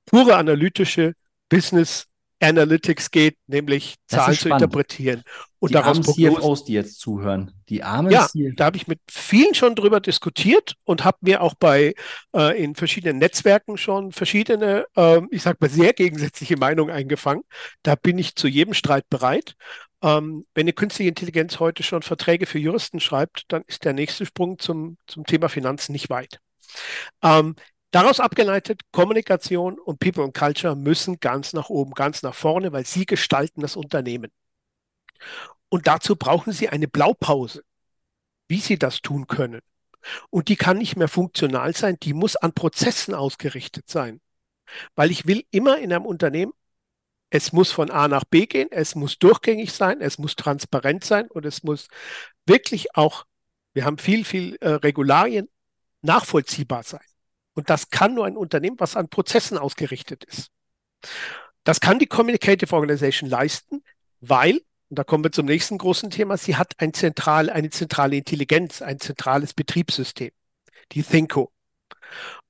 pure 0.05 0.36
analytische 0.36 1.13
Business 1.50 2.08
Analytics 2.41 3.12
geht, 3.12 3.38
nämlich 3.48 3.96
Zahlen 4.08 4.36
zu 4.36 4.50
interpretieren 4.50 5.24
und 5.60 5.69
die 5.69 5.74
daraus 5.74 5.98
armen 5.98 6.36
CFOs, 6.36 6.63
die 6.63 6.74
jetzt 6.74 7.00
zuhören, 7.00 7.51
die 7.67 7.84
armen 7.84 8.12
Ja, 8.12 8.27
CFOs. 8.27 8.53
da 8.55 8.65
habe 8.65 8.77
ich 8.77 8.88
mit 8.88 9.00
vielen 9.10 9.53
schon 9.53 9.75
drüber 9.75 10.00
diskutiert 10.00 10.75
und 10.86 11.03
habe 11.03 11.17
mir 11.22 11.41
auch 11.41 11.53
bei 11.53 11.93
äh, 12.36 12.63
in 12.63 12.75
verschiedenen 12.75 13.17
Netzwerken 13.17 13.77
schon 13.77 14.12
verschiedene, 14.12 14.86
äh, 14.96 15.22
ich 15.31 15.41
sage 15.41 15.58
mal 15.60 15.69
sehr 15.69 15.93
gegensätzliche 15.93 16.58
Meinungen 16.58 16.93
eingefangen. 16.93 17.43
Da 17.84 17.96
bin 17.96 18.17
ich 18.17 18.36
zu 18.36 18.48
jedem 18.48 18.74
Streit 18.74 19.10
bereit. 19.10 19.55
Ähm, 20.01 20.46
wenn 20.53 20.63
eine 20.63 20.74
künstliche 20.74 21.10
Intelligenz 21.10 21.60
heute 21.60 21.84
schon 21.84 22.03
Verträge 22.03 22.46
für 22.46 22.60
Juristen 22.60 23.01
schreibt, 23.01 23.43
dann 23.50 23.63
ist 23.67 23.84
der 23.84 23.93
nächste 23.93 24.25
Sprung 24.25 24.58
zum, 24.58 24.98
zum 25.08 25.25
Thema 25.25 25.50
Finanzen 25.50 25.91
nicht 25.91 26.10
weit. 26.10 26.39
Ähm, 27.22 27.55
Daraus 27.91 28.19
abgeleitet, 28.19 28.81
Kommunikation 28.91 29.79
und 29.79 30.00
People 30.00 30.24
und 30.24 30.38
Culture 30.38 30.75
müssen 30.75 31.19
ganz 31.19 31.53
nach 31.53 31.69
oben, 31.69 31.93
ganz 31.93 32.22
nach 32.22 32.36
vorne, 32.36 32.72
weil 32.72 32.86
sie 32.86 33.05
gestalten 33.05 33.62
das 33.62 33.75
Unternehmen. 33.75 34.31
Und 35.69 35.88
dazu 35.88 36.15
brauchen 36.15 36.53
sie 36.53 36.69
eine 36.69 36.88
Blaupause, 36.88 37.63
wie 38.48 38.60
sie 38.60 38.77
das 38.77 39.01
tun 39.01 39.27
können. 39.27 39.62
Und 40.29 40.48
die 40.50 40.55
kann 40.55 40.77
nicht 40.77 40.96
mehr 40.96 41.08
funktional 41.08 41.75
sein, 41.75 41.98
die 42.01 42.13
muss 42.13 42.36
an 42.36 42.53
Prozessen 42.53 43.13
ausgerichtet 43.13 43.89
sein. 43.89 44.22
Weil 44.96 45.10
ich 45.12 45.25
will 45.25 45.46
immer 45.50 45.79
in 45.79 45.91
einem 45.91 46.05
Unternehmen, 46.05 46.53
es 47.31 47.53
muss 47.53 47.72
von 47.72 47.91
A 47.91 48.08
nach 48.08 48.24
B 48.24 48.46
gehen, 48.46 48.69
es 48.72 48.96
muss 48.96 49.19
durchgängig 49.19 49.74
sein, 49.74 50.01
es 50.01 50.17
muss 50.17 50.36
transparent 50.36 51.03
sein 51.03 51.27
und 51.27 51.46
es 51.46 51.63
muss 51.63 51.88
wirklich 52.46 52.96
auch, 52.96 53.25
wir 53.74 53.86
haben 53.86 53.98
viel, 53.98 54.25
viel 54.25 54.55
äh, 54.62 54.69
Regularien, 54.69 55.50
nachvollziehbar 56.01 56.84
sein. 56.84 57.01
Und 57.59 57.69
das 57.69 57.89
kann 57.89 58.15
nur 58.15 58.25
ein 58.25 58.37
Unternehmen, 58.37 58.79
was 58.79 58.95
an 58.95 59.09
Prozessen 59.09 59.57
ausgerichtet 59.57 60.23
ist. 60.23 60.49
Das 61.63 61.79
kann 61.79 61.99
die 61.99 62.07
Communicative 62.07 62.73
Organization 62.73 63.29
leisten, 63.29 63.83
weil 64.21 64.59
und 64.89 64.97
da 64.97 65.03
kommen 65.03 65.23
wir 65.23 65.31
zum 65.31 65.45
nächsten 65.45 65.77
großen 65.77 66.09
Thema, 66.09 66.35
sie 66.37 66.55
hat 66.55 66.73
ein 66.79 66.93
zentral, 66.93 67.51
eine 67.51 67.69
zentrale 67.69 68.15
Intelligenz, 68.15 68.81
ein 68.81 68.99
zentrales 68.99 69.53
Betriebssystem, 69.53 70.31
die 70.93 71.03
Thinko. 71.03 71.51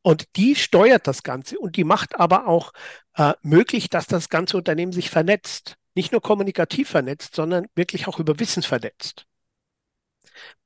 Und 0.02 0.24
die 0.38 0.56
steuert 0.56 1.06
das 1.06 1.24
Ganze 1.24 1.60
und 1.60 1.76
die 1.76 1.84
macht 1.84 2.18
aber 2.18 2.48
auch 2.48 2.72
äh, 3.16 3.34
möglich, 3.42 3.90
dass 3.90 4.08
das 4.08 4.30
ganze 4.30 4.56
Unternehmen 4.56 4.94
sich 4.94 5.10
vernetzt. 5.10 5.76
Nicht 5.96 6.14
nur 6.14 6.22
kommunikativ 6.22 6.90
vernetzt, 6.90 7.36
sondern 7.36 7.68
wirklich 7.76 8.08
auch 8.08 8.20
über 8.20 8.40
Wissen 8.40 8.64
vernetzt. 8.64 9.26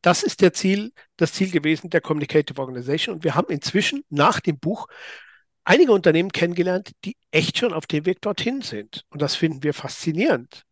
Das 0.02 0.24
ist 0.24 0.42
der 0.42 0.54
Ziel, 0.54 0.92
das 1.18 1.34
Ziel 1.34 1.52
gewesen 1.52 1.90
der 1.90 2.02
Communicative 2.02 2.60
Organization. 2.60 3.16
Und 3.16 3.24
wir 3.24 3.36
haben 3.36 3.52
inzwischen 3.52 4.04
nach 4.10 4.40
dem 4.40 4.60
Buch 4.60 4.88
einige 5.64 5.92
Unternehmen 5.92 6.32
kennengelernt, 6.32 6.92
die 7.06 7.16
echt 7.32 7.58
schon 7.58 7.74
auf 7.74 7.88
dem 7.88 8.06
Weg 8.06 8.22
dorthin 8.22 8.62
sind. 8.62 9.06
Und 9.10 9.22
das 9.22 9.36
finden 9.36 9.64
wir 9.64 9.74
faszinierend. 9.74 10.64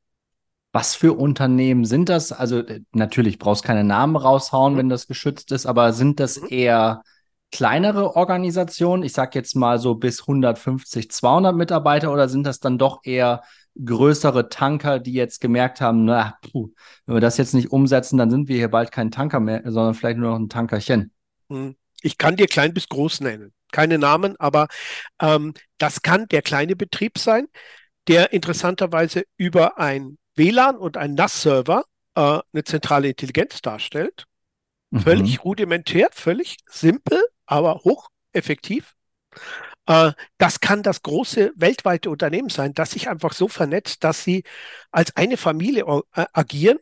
Was 0.73 0.95
für 0.95 1.13
Unternehmen 1.13 1.83
sind 1.85 2.07
das? 2.07 2.31
Also 2.31 2.59
äh, 2.59 2.81
natürlich 2.93 3.39
brauchst 3.39 3.63
keine 3.63 3.83
Namen 3.83 4.15
raushauen, 4.15 4.73
mhm. 4.73 4.77
wenn 4.77 4.89
das 4.89 5.07
geschützt 5.07 5.51
ist, 5.51 5.65
aber 5.65 5.91
sind 5.93 6.19
das 6.19 6.39
mhm. 6.39 6.47
eher 6.49 7.03
kleinere 7.51 8.15
Organisationen? 8.15 9.03
Ich 9.03 9.13
sage 9.13 9.37
jetzt 9.37 9.55
mal 9.55 9.79
so 9.79 9.95
bis 9.95 10.21
150, 10.21 11.11
200 11.11 11.55
Mitarbeiter 11.55 12.11
oder 12.11 12.29
sind 12.29 12.43
das 12.43 12.59
dann 12.59 12.77
doch 12.77 13.01
eher 13.03 13.43
größere 13.83 14.49
Tanker, 14.49 14.99
die 14.99 15.13
jetzt 15.13 15.41
gemerkt 15.41 15.81
haben, 15.81 16.05
na, 16.05 16.37
puh, 16.41 16.69
wenn 17.05 17.15
wir 17.15 17.21
das 17.21 17.37
jetzt 17.37 17.53
nicht 17.53 17.71
umsetzen, 17.71 18.17
dann 18.17 18.29
sind 18.29 18.47
wir 18.47 18.57
hier 18.57 18.69
bald 18.69 18.91
kein 18.91 19.11
Tanker 19.11 19.39
mehr, 19.39 19.61
sondern 19.65 19.93
vielleicht 19.93 20.17
nur 20.17 20.31
noch 20.31 20.39
ein 20.39 20.49
Tankerchen. 20.49 21.11
Mhm. 21.49 21.75
Ich 22.01 22.17
kann 22.17 22.35
dir 22.35 22.47
klein 22.47 22.73
bis 22.73 22.89
groß 22.89 23.21
nennen. 23.21 23.53
Keine 23.71 23.97
Namen, 23.97 24.35
aber 24.39 24.67
ähm, 25.21 25.53
das 25.77 26.01
kann 26.01 26.27
der 26.27 26.41
kleine 26.41 26.75
Betrieb 26.75 27.17
sein, 27.17 27.47
der 28.07 28.33
interessanterweise 28.33 29.23
über 29.37 29.77
ein 29.77 30.17
WLAN 30.35 30.77
und 30.77 30.97
ein 30.97 31.13
NAS-Server 31.13 31.85
äh, 32.15 32.39
eine 32.53 32.63
zentrale 32.63 33.09
Intelligenz 33.09 33.61
darstellt. 33.61 34.25
Mhm. 34.89 34.99
Völlig 34.99 35.43
rudimentär, 35.45 36.09
völlig 36.11 36.57
simpel, 36.67 37.21
aber 37.45 37.81
hocheffektiv. 37.83 38.93
Äh, 39.87 40.13
das 40.37 40.59
kann 40.59 40.83
das 40.83 41.01
große 41.01 41.53
weltweite 41.55 42.09
Unternehmen 42.09 42.49
sein, 42.49 42.73
das 42.73 42.91
sich 42.91 43.09
einfach 43.09 43.33
so 43.33 43.47
vernetzt, 43.47 44.03
dass 44.03 44.23
sie 44.23 44.43
als 44.91 45.15
eine 45.15 45.37
Familie 45.37 45.85
äh, 46.15 46.25
agieren 46.33 46.79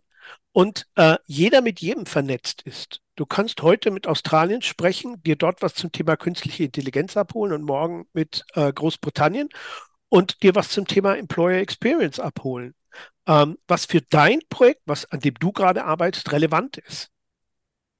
und 0.51 0.88
äh, 0.96 1.18
jeder 1.25 1.62
mit 1.62 1.79
jedem 1.82 2.06
vernetzt 2.06 2.62
ist. 2.63 3.01
Du 3.15 3.25
kannst 3.25 3.62
heute 3.62 3.91
mit 3.91 4.08
Australien 4.08 4.62
sprechen, 4.62 5.22
dir 5.24 5.36
dort 5.36 5.62
was 5.62 5.74
zum 5.75 5.91
Thema 5.91 6.15
künstliche 6.18 6.63
Intelligenz 6.63 7.18
abholen 7.18 7.51
und 7.53 7.63
morgen 7.63 8.08
mit 8.13 8.46
Großbritannien 8.56 9.50
und 10.08 10.41
dir 10.41 10.56
was 10.56 10.70
zum 10.70 10.88
Thema 10.88 11.18
Employer 11.18 11.60
Experience 11.60 12.22
abholen 12.22 12.75
ähm, 13.29 13.60
was 13.68 13.86
für 13.86 14.01
dein 14.01 14.39
Projekt, 14.50 14.82
was, 14.86 15.06
an 15.06 15.20
dem 15.20 15.36
du 15.36 15.51
gerade 15.51 15.86
arbeitest, 15.86 16.32
relevant 16.32 16.77
ist. 16.77 17.12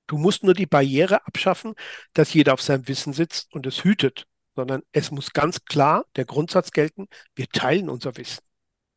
Du 0.08 0.18
musst 0.18 0.44
nur 0.44 0.56
die 0.56 0.66
Barriere 0.66 1.26
abschaffen, 1.28 1.76
dass 2.14 2.34
jeder 2.34 2.54
auf 2.54 2.62
seinem 2.64 2.88
Wissen 2.88 3.14
sitzt 3.14 3.54
und 3.54 3.68
es 3.68 3.84
hütet, 3.84 4.26
sondern 4.60 4.82
es 4.92 5.10
muss 5.10 5.32
ganz 5.32 5.64
klar 5.64 6.04
der 6.18 6.26
Grundsatz 6.26 6.72
gelten, 6.72 7.08
wir 7.34 7.48
teilen 7.48 7.90
unser 7.90 8.18
Wissen. 8.18 8.44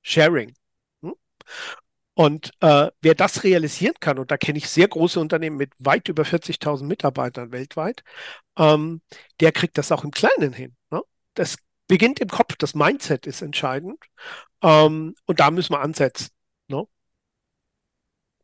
Sharing. 0.02 0.54
Hm? 1.02 1.14
Und 2.14 2.50
äh, 2.58 2.90
wer 3.00 3.14
das 3.14 3.44
realisieren 3.44 3.94
kann, 4.00 4.18
und 4.18 4.32
da 4.32 4.36
kenne 4.36 4.58
ich 4.58 4.68
sehr 4.68 4.88
große 4.88 5.20
Unternehmen 5.20 5.56
mit 5.56 5.72
weit 5.78 6.08
über 6.08 6.24
40.000 6.24 6.82
Mitarbeitern 6.82 7.52
weltweit, 7.52 8.02
ähm, 8.58 9.02
der 9.38 9.52
kriegt 9.52 9.78
das 9.78 9.92
auch 9.92 10.02
im 10.02 10.10
Kleinen 10.10 10.52
hin. 10.52 10.74
Ne? 10.90 11.00
Das 11.34 11.58
beginnt 11.86 12.18
im 12.18 12.28
Kopf, 12.28 12.56
das 12.56 12.74
Mindset 12.74 13.28
ist 13.28 13.40
entscheidend. 13.40 14.02
Ähm, 14.62 15.14
und 15.26 15.38
da 15.38 15.52
müssen 15.52 15.74
wir 15.74 15.80
ansetzen. 15.80 16.30
Ne? 16.66 16.88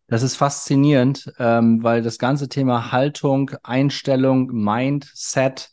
Das 0.06 0.22
ist 0.22 0.36
faszinierend, 0.36 1.32
ähm, 1.40 1.82
weil 1.82 2.00
das 2.00 2.18
ganze 2.18 2.48
Thema 2.48 2.92
Haltung, 2.92 3.50
Einstellung, 3.64 4.52
Mindset, 4.52 5.72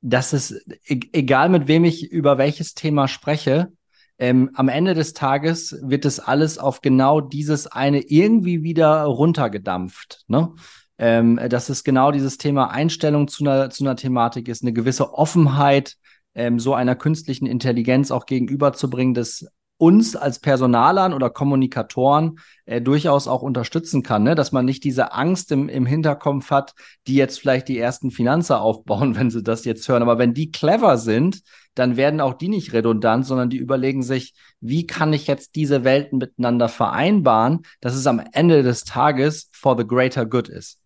das 0.00 0.32
ist 0.32 0.52
e 0.84 1.00
egal 1.12 1.48
mit 1.48 1.68
wem 1.68 1.84
ich 1.84 2.10
über 2.10 2.38
welches 2.38 2.74
Thema 2.74 3.08
spreche, 3.08 3.72
ähm, 4.18 4.50
am 4.54 4.68
Ende 4.68 4.94
des 4.94 5.12
Tages 5.12 5.76
wird 5.82 6.04
es 6.04 6.20
alles 6.20 6.58
auf 6.58 6.80
genau 6.80 7.20
dieses 7.20 7.66
eine 7.66 8.00
irgendwie 8.00 8.62
wieder 8.62 9.02
runtergedampft. 9.02 10.24
Ne? 10.28 10.52
Ähm, 10.98 11.38
dass 11.50 11.68
es 11.68 11.84
genau 11.84 12.10
dieses 12.10 12.38
Thema 12.38 12.70
Einstellung 12.70 13.28
zu 13.28 13.44
einer, 13.44 13.68
zu 13.68 13.84
einer 13.84 13.96
Thematik 13.96 14.48
ist, 14.48 14.62
eine 14.62 14.72
gewisse 14.72 15.12
Offenheit, 15.12 15.96
ähm, 16.34 16.58
so 16.58 16.72
einer 16.72 16.96
künstlichen 16.96 17.46
Intelligenz 17.46 18.10
auch 18.10 18.24
gegenüberzubringen, 18.24 19.12
das 19.12 19.46
uns 19.78 20.16
als 20.16 20.38
Personalern 20.38 21.12
oder 21.12 21.28
Kommunikatoren 21.28 22.38
äh, 22.64 22.80
durchaus 22.80 23.28
auch 23.28 23.42
unterstützen 23.42 24.02
kann, 24.02 24.22
ne? 24.22 24.34
dass 24.34 24.52
man 24.52 24.64
nicht 24.64 24.84
diese 24.84 25.12
Angst 25.12 25.52
im, 25.52 25.68
im 25.68 25.84
Hinterkopf 25.84 26.50
hat, 26.50 26.74
die 27.06 27.14
jetzt 27.14 27.38
vielleicht 27.38 27.68
die 27.68 27.78
ersten 27.78 28.10
Finanzer 28.10 28.60
aufbauen, 28.60 29.16
wenn 29.16 29.30
sie 29.30 29.42
das 29.42 29.64
jetzt 29.64 29.86
hören. 29.88 30.02
Aber 30.02 30.18
wenn 30.18 30.34
die 30.34 30.50
clever 30.50 30.96
sind, 30.96 31.42
dann 31.74 31.96
werden 31.96 32.22
auch 32.22 32.34
die 32.34 32.48
nicht 32.48 32.72
redundant, 32.72 33.26
sondern 33.26 33.50
die 33.50 33.58
überlegen 33.58 34.02
sich, 34.02 34.34
wie 34.60 34.86
kann 34.86 35.12
ich 35.12 35.26
jetzt 35.26 35.56
diese 35.56 35.84
Welten 35.84 36.18
miteinander 36.18 36.68
vereinbaren, 36.68 37.62
dass 37.80 37.94
es 37.94 38.06
am 38.06 38.22
Ende 38.32 38.62
des 38.62 38.84
Tages 38.84 39.50
for 39.52 39.76
the 39.76 39.86
greater 39.86 40.24
good 40.24 40.48
ist. 40.48 40.80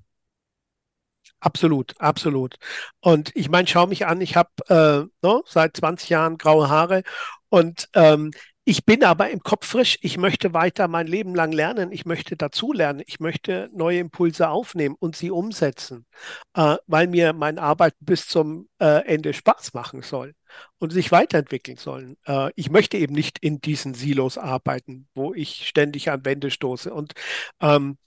Absolut, 1.38 1.94
absolut. 1.98 2.56
Und 3.00 3.34
ich 3.34 3.48
meine, 3.48 3.66
schau 3.66 3.86
mich 3.86 4.06
an, 4.06 4.20
ich 4.20 4.36
habe 4.36 4.50
äh, 4.68 5.08
no, 5.22 5.42
seit 5.46 5.76
20 5.76 6.10
Jahren 6.10 6.36
graue 6.36 6.68
Haare 6.68 7.02
und 7.48 7.88
ähm, 7.94 8.32
ich 8.70 8.84
bin 8.84 9.02
aber 9.02 9.30
im 9.30 9.40
Kopf 9.40 9.66
frisch. 9.66 9.98
Ich 10.00 10.16
möchte 10.16 10.54
weiter 10.54 10.86
mein 10.86 11.08
Leben 11.08 11.34
lang 11.34 11.50
lernen. 11.50 11.90
Ich 11.90 12.06
möchte 12.06 12.36
dazulernen. 12.36 13.02
Ich 13.04 13.18
möchte 13.18 13.68
neue 13.74 13.98
Impulse 13.98 14.48
aufnehmen 14.48 14.94
und 14.96 15.16
sie 15.16 15.32
umsetzen, 15.32 16.06
äh, 16.54 16.76
weil 16.86 17.08
mir 17.08 17.32
meine 17.32 17.60
Arbeit 17.60 17.96
bis 17.98 18.28
zum 18.28 18.68
äh, 18.78 19.04
Ende 19.06 19.32
Spaß 19.32 19.74
machen 19.74 20.02
soll 20.02 20.34
und 20.78 20.92
sich 20.92 21.10
weiterentwickeln 21.10 21.78
sollen. 21.78 22.16
Äh, 22.26 22.52
ich 22.54 22.70
möchte 22.70 22.96
eben 22.96 23.12
nicht 23.12 23.40
in 23.40 23.60
diesen 23.60 23.94
Silos 23.94 24.38
arbeiten, 24.38 25.08
wo 25.16 25.34
ich 25.34 25.66
ständig 25.66 26.08
an 26.08 26.24
Wände 26.24 26.52
stoße. 26.52 26.94
Und 26.94 27.14
ähm, 27.60 27.98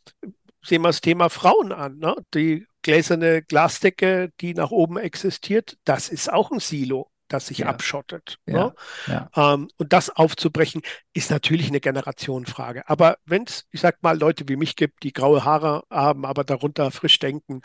sehen 0.62 0.82
wir 0.82 0.88
das 0.88 1.02
Thema 1.02 1.30
Frauen 1.30 1.74
an. 1.74 1.98
Ne? 1.98 2.16
Die 2.34 2.66
gläserne 2.84 3.42
Glasdecke, 3.42 4.32
die 4.40 4.54
nach 4.54 4.72
oben 4.72 4.96
existiert, 4.96 5.76
das 5.84 6.08
ist 6.08 6.32
auch 6.32 6.52
ein 6.52 6.62
Silo, 6.62 7.10
das 7.28 7.48
sich 7.48 7.60
ja. 7.60 7.68
abschottet. 7.68 8.38
Ja. 8.46 8.54
Ne? 8.54 8.74
Ja. 9.08 9.54
Ähm, 9.54 9.70
und 9.78 9.94
das 9.94 10.10
aufzubrechen, 10.10 10.82
ist 11.14 11.32
natürlich 11.32 11.68
eine 11.68 11.80
Generationenfrage. 11.80 12.88
Aber 12.88 13.18
wenn 13.26 13.44
es, 13.44 13.66
ich 13.72 13.82
sag 13.82 14.02
mal, 14.04 14.18
Leute 14.18 14.48
wie 14.48 14.56
mich 14.56 14.76
gibt, 14.76 15.04
die 15.04 15.14
graue 15.14 15.44
Haare 15.44 15.84
haben, 15.90 16.26
aber 16.26 16.44
darunter 16.44 16.92
frisch 16.92 17.20
denken, 17.20 17.62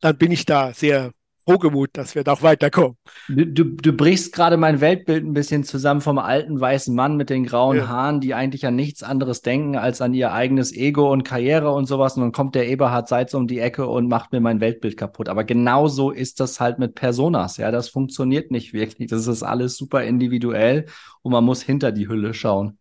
dann 0.00 0.18
bin 0.18 0.32
ich 0.32 0.44
da 0.44 0.72
sehr 0.72 1.12
Frohgemut, 1.46 1.90
dass 1.92 2.16
wir 2.16 2.24
da 2.24 2.32
auch 2.32 2.42
weiterkommen. 2.42 2.96
Du, 3.28 3.46
du, 3.46 3.64
du, 3.64 3.92
brichst 3.92 4.32
gerade 4.32 4.56
mein 4.56 4.80
Weltbild 4.80 5.24
ein 5.24 5.32
bisschen 5.32 5.62
zusammen 5.62 6.00
vom 6.00 6.18
alten 6.18 6.60
weißen 6.60 6.92
Mann 6.92 7.16
mit 7.16 7.30
den 7.30 7.46
grauen 7.46 7.76
ja. 7.76 7.88
Haaren, 7.88 8.20
die 8.20 8.34
eigentlich 8.34 8.66
an 8.66 8.74
nichts 8.74 9.04
anderes 9.04 9.42
denken 9.42 9.76
als 9.76 10.00
an 10.00 10.12
ihr 10.12 10.32
eigenes 10.32 10.74
Ego 10.74 11.12
und 11.12 11.22
Karriere 11.22 11.70
und 11.70 11.86
sowas. 11.86 12.16
Und 12.16 12.22
dann 12.22 12.32
kommt 12.32 12.56
der 12.56 12.68
Eberhard 12.68 13.08
Seitz 13.08 13.32
um 13.32 13.46
die 13.46 13.60
Ecke 13.60 13.86
und 13.86 14.08
macht 14.08 14.32
mir 14.32 14.40
mein 14.40 14.60
Weltbild 14.60 14.96
kaputt. 14.96 15.28
Aber 15.28 15.44
genauso 15.44 16.10
ist 16.10 16.40
das 16.40 16.58
halt 16.58 16.80
mit 16.80 16.96
Personas. 16.96 17.58
Ja, 17.58 17.70
das 17.70 17.88
funktioniert 17.88 18.50
nicht 18.50 18.72
wirklich. 18.72 19.08
Das 19.08 19.28
ist 19.28 19.44
alles 19.44 19.76
super 19.76 20.02
individuell 20.02 20.86
und 21.22 21.30
man 21.30 21.44
muss 21.44 21.62
hinter 21.62 21.92
die 21.92 22.08
Hülle 22.08 22.34
schauen. 22.34 22.78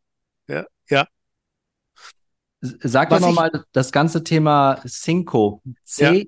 Ja, 0.47 0.65
ja. 0.89 1.05
Sag 2.81 3.09
doch 3.09 3.19
nochmal 3.19 3.65
das 3.71 3.91
ganze 3.91 4.23
Thema 4.23 4.81
Cinco, 4.87 5.61
C-I-N-C-O, 5.83 6.23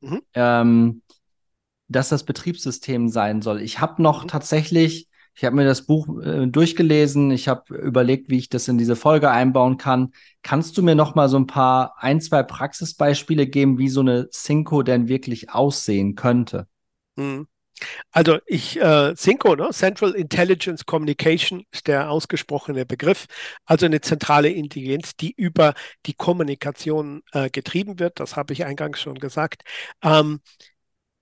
mhm. 0.00 0.22
ähm, 0.34 1.02
dass 1.88 2.08
das 2.08 2.24
Betriebssystem 2.24 3.08
sein 3.08 3.42
soll. 3.42 3.60
Ich 3.62 3.80
habe 3.80 4.02
noch 4.02 4.24
mhm. 4.24 4.28
tatsächlich, 4.28 5.08
ich 5.34 5.44
habe 5.44 5.56
mir 5.56 5.64
das 5.64 5.86
Buch 5.86 6.08
äh, 6.22 6.46
durchgelesen, 6.46 7.30
ich 7.30 7.48
habe 7.48 7.74
überlegt, 7.74 8.28
wie 8.30 8.38
ich 8.38 8.48
das 8.48 8.68
in 8.68 8.78
diese 8.78 8.96
Folge 8.96 9.30
einbauen 9.30 9.76
kann. 9.78 10.12
Kannst 10.42 10.76
du 10.76 10.82
mir 10.82 10.94
noch 10.94 11.14
mal 11.14 11.28
so 11.28 11.38
ein 11.38 11.46
paar, 11.46 11.94
ein, 11.98 12.20
zwei 12.20 12.42
Praxisbeispiele 12.42 13.46
geben, 13.46 13.78
wie 13.78 13.88
so 13.88 14.00
eine 14.00 14.28
Cinco 14.30 14.82
denn 14.82 15.08
wirklich 15.08 15.50
aussehen 15.50 16.14
könnte? 16.14 16.66
Mhm. 17.16 17.46
Also 18.10 18.38
ich, 18.46 18.80
äh, 18.80 19.14
Cinco, 19.16 19.54
ne? 19.56 19.70
Central 19.72 20.12
Intelligence 20.12 20.84
Communication 20.86 21.64
ist 21.72 21.86
der 21.86 22.10
ausgesprochene 22.10 22.86
Begriff, 22.86 23.26
also 23.64 23.86
eine 23.86 24.00
zentrale 24.00 24.50
Intelligenz, 24.50 25.16
die 25.16 25.32
über 25.32 25.74
die 26.06 26.14
Kommunikation 26.14 27.22
äh, 27.32 27.50
getrieben 27.50 27.98
wird. 27.98 28.20
Das 28.20 28.36
habe 28.36 28.52
ich 28.52 28.64
eingangs 28.64 29.00
schon 29.00 29.18
gesagt. 29.18 29.62
Ähm, 30.02 30.40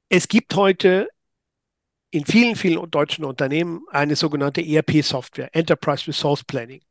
es 0.09 0.29
gibt 0.29 0.55
heute 0.57 1.09
in 2.11 2.25
vielen, 2.27 2.57
vielen 2.57 2.91
deutschen 2.91 3.25
Unternehmen 3.25 3.83
eine 3.91 4.17
sogenannte 4.17 4.63
ERP-Software, 4.63 5.51
Enterprise 5.55 6.07
Resource 6.09 6.45
Planning 6.45 6.83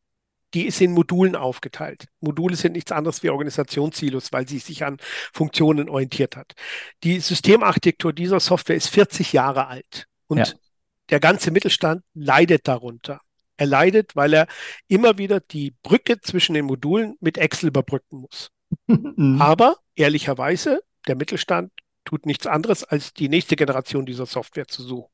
die 0.53 0.65
ist 0.65 0.81
in 0.81 0.93
Modulen 0.93 1.35
aufgeteilt. 1.35 2.07
Module 2.21 2.55
sind 2.55 2.73
nichts 2.73 2.91
anderes 2.91 3.23
wie 3.23 3.29
Organisationssilos, 3.29 4.31
weil 4.31 4.47
sie 4.47 4.59
sich 4.59 4.83
an 4.83 4.97
Funktionen 5.33 5.89
orientiert 5.89 6.35
hat. 6.35 6.53
Die 7.03 7.19
Systemarchitektur 7.19 8.13
dieser 8.13 8.39
Software 8.39 8.75
ist 8.75 8.89
40 8.89 9.33
Jahre 9.33 9.67
alt 9.67 10.07
und 10.27 10.39
ja. 10.39 10.45
der 11.09 11.19
ganze 11.19 11.51
Mittelstand 11.51 12.03
leidet 12.13 12.67
darunter. 12.67 13.21
Er 13.57 13.65
leidet, 13.65 14.15
weil 14.15 14.33
er 14.33 14.47
immer 14.87 15.17
wieder 15.17 15.41
die 15.41 15.73
Brücke 15.83 16.21
zwischen 16.21 16.53
den 16.53 16.65
Modulen 16.65 17.17
mit 17.19 17.37
Excel 17.37 17.69
überbrücken 17.69 18.19
muss. 18.19 18.51
Mhm. 18.87 19.41
Aber 19.41 19.77
ehrlicherweise, 19.95 20.81
der 21.07 21.15
Mittelstand 21.15 21.71
tut 22.05 22.25
nichts 22.25 22.47
anderes, 22.47 22.83
als 22.83 23.13
die 23.13 23.29
nächste 23.29 23.55
Generation 23.55 24.05
dieser 24.05 24.25
Software 24.25 24.67
zu 24.67 24.83
suchen. 24.83 25.11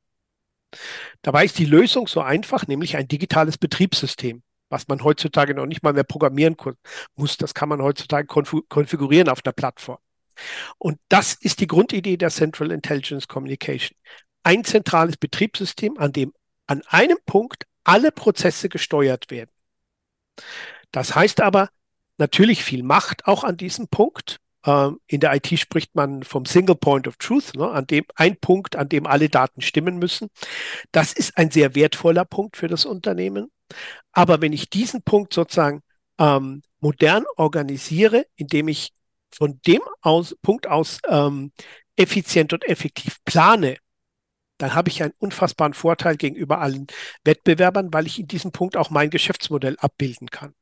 Dabei 1.21 1.45
ist 1.45 1.57
die 1.57 1.65
Lösung 1.65 2.07
so 2.07 2.21
einfach, 2.21 2.67
nämlich 2.67 2.97
ein 2.97 3.07
digitales 3.07 3.57
Betriebssystem, 3.57 4.43
was 4.69 4.87
man 4.87 5.03
heutzutage 5.03 5.53
noch 5.53 5.65
nicht 5.65 5.83
mal 5.83 5.93
mehr 5.93 6.03
programmieren 6.03 6.55
muss. 7.15 7.37
Das 7.37 7.53
kann 7.53 7.69
man 7.69 7.81
heutzutage 7.81 8.27
konfigurieren 8.27 9.29
auf 9.29 9.41
einer 9.45 9.53
Plattform. 9.53 9.99
Und 10.77 10.99
das 11.09 11.33
ist 11.33 11.59
die 11.61 11.67
Grundidee 11.67 12.17
der 12.17 12.29
Central 12.29 12.71
Intelligence 12.71 13.27
Communication. 13.27 13.97
Ein 14.43 14.63
zentrales 14.63 15.17
Betriebssystem, 15.17 15.97
an 15.97 16.11
dem 16.11 16.33
an 16.67 16.81
einem 16.87 17.17
Punkt 17.25 17.65
alle 17.83 18.11
Prozesse 18.11 18.69
gesteuert 18.69 19.29
werden. 19.29 19.51
Das 20.91 21.15
heißt 21.15 21.41
aber 21.41 21.69
natürlich 22.17 22.63
viel 22.63 22.83
Macht 22.83 23.27
auch 23.27 23.43
an 23.43 23.57
diesem 23.57 23.87
Punkt. 23.87 24.39
Ähm, 24.65 24.99
in 25.07 25.19
der 25.19 25.35
IT 25.35 25.59
spricht 25.59 25.95
man 25.95 26.23
vom 26.23 26.45
Single 26.45 26.75
Point 26.75 27.07
of 27.07 27.17
Truth, 27.17 27.55
ne, 27.55 27.69
an 27.69 27.85
dem 27.85 28.05
ein 28.15 28.37
Punkt, 28.37 28.75
an 28.75 28.89
dem 28.89 29.05
alle 29.05 29.29
Daten 29.29 29.61
stimmen 29.61 29.97
müssen. 29.97 30.29
Das 30.91 31.13
ist 31.13 31.37
ein 31.37 31.51
sehr 31.51 31.75
wertvoller 31.75 32.25
Punkt 32.25 32.57
für 32.57 32.67
das 32.67 32.85
Unternehmen. 32.85 33.51
Aber 34.11 34.41
wenn 34.41 34.53
ich 34.53 34.69
diesen 34.69 35.01
Punkt 35.01 35.33
sozusagen 35.33 35.81
ähm, 36.19 36.61
modern 36.79 37.25
organisiere, 37.35 38.25
indem 38.35 38.67
ich 38.67 38.93
von 39.31 39.59
dem 39.65 39.81
aus, 40.01 40.35
Punkt 40.41 40.67
aus 40.67 40.99
ähm, 41.09 41.51
effizient 41.95 42.53
und 42.53 42.63
effektiv 42.65 43.17
plane, 43.25 43.77
dann 44.57 44.73
habe 44.73 44.89
ich 44.89 45.03
einen 45.03 45.13
unfassbaren 45.17 45.73
Vorteil 45.73 46.15
gegenüber 46.15 46.61
allen 46.61 46.87
Wettbewerbern, 47.25 47.91
weil 47.91 48.05
ich 48.07 48.19
in 48.19 48.27
diesem 48.27 48.51
Punkt 48.51 48.77
auch 48.77 48.89
mein 48.89 49.09
Geschäftsmodell 49.09 49.75
abbilden 49.79 50.29
kann. 50.29 50.53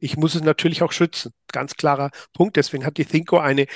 Ich 0.00 0.16
muss 0.16 0.34
es 0.34 0.42
natürlich 0.42 0.82
auch 0.82 0.92
schützen. 0.92 1.32
Ganz 1.52 1.74
klarer 1.74 2.10
Punkt. 2.32 2.56
Deswegen 2.56 2.84
hat 2.84 2.98
die 2.98 3.04
Thinko 3.04 3.38
eine 3.38 3.66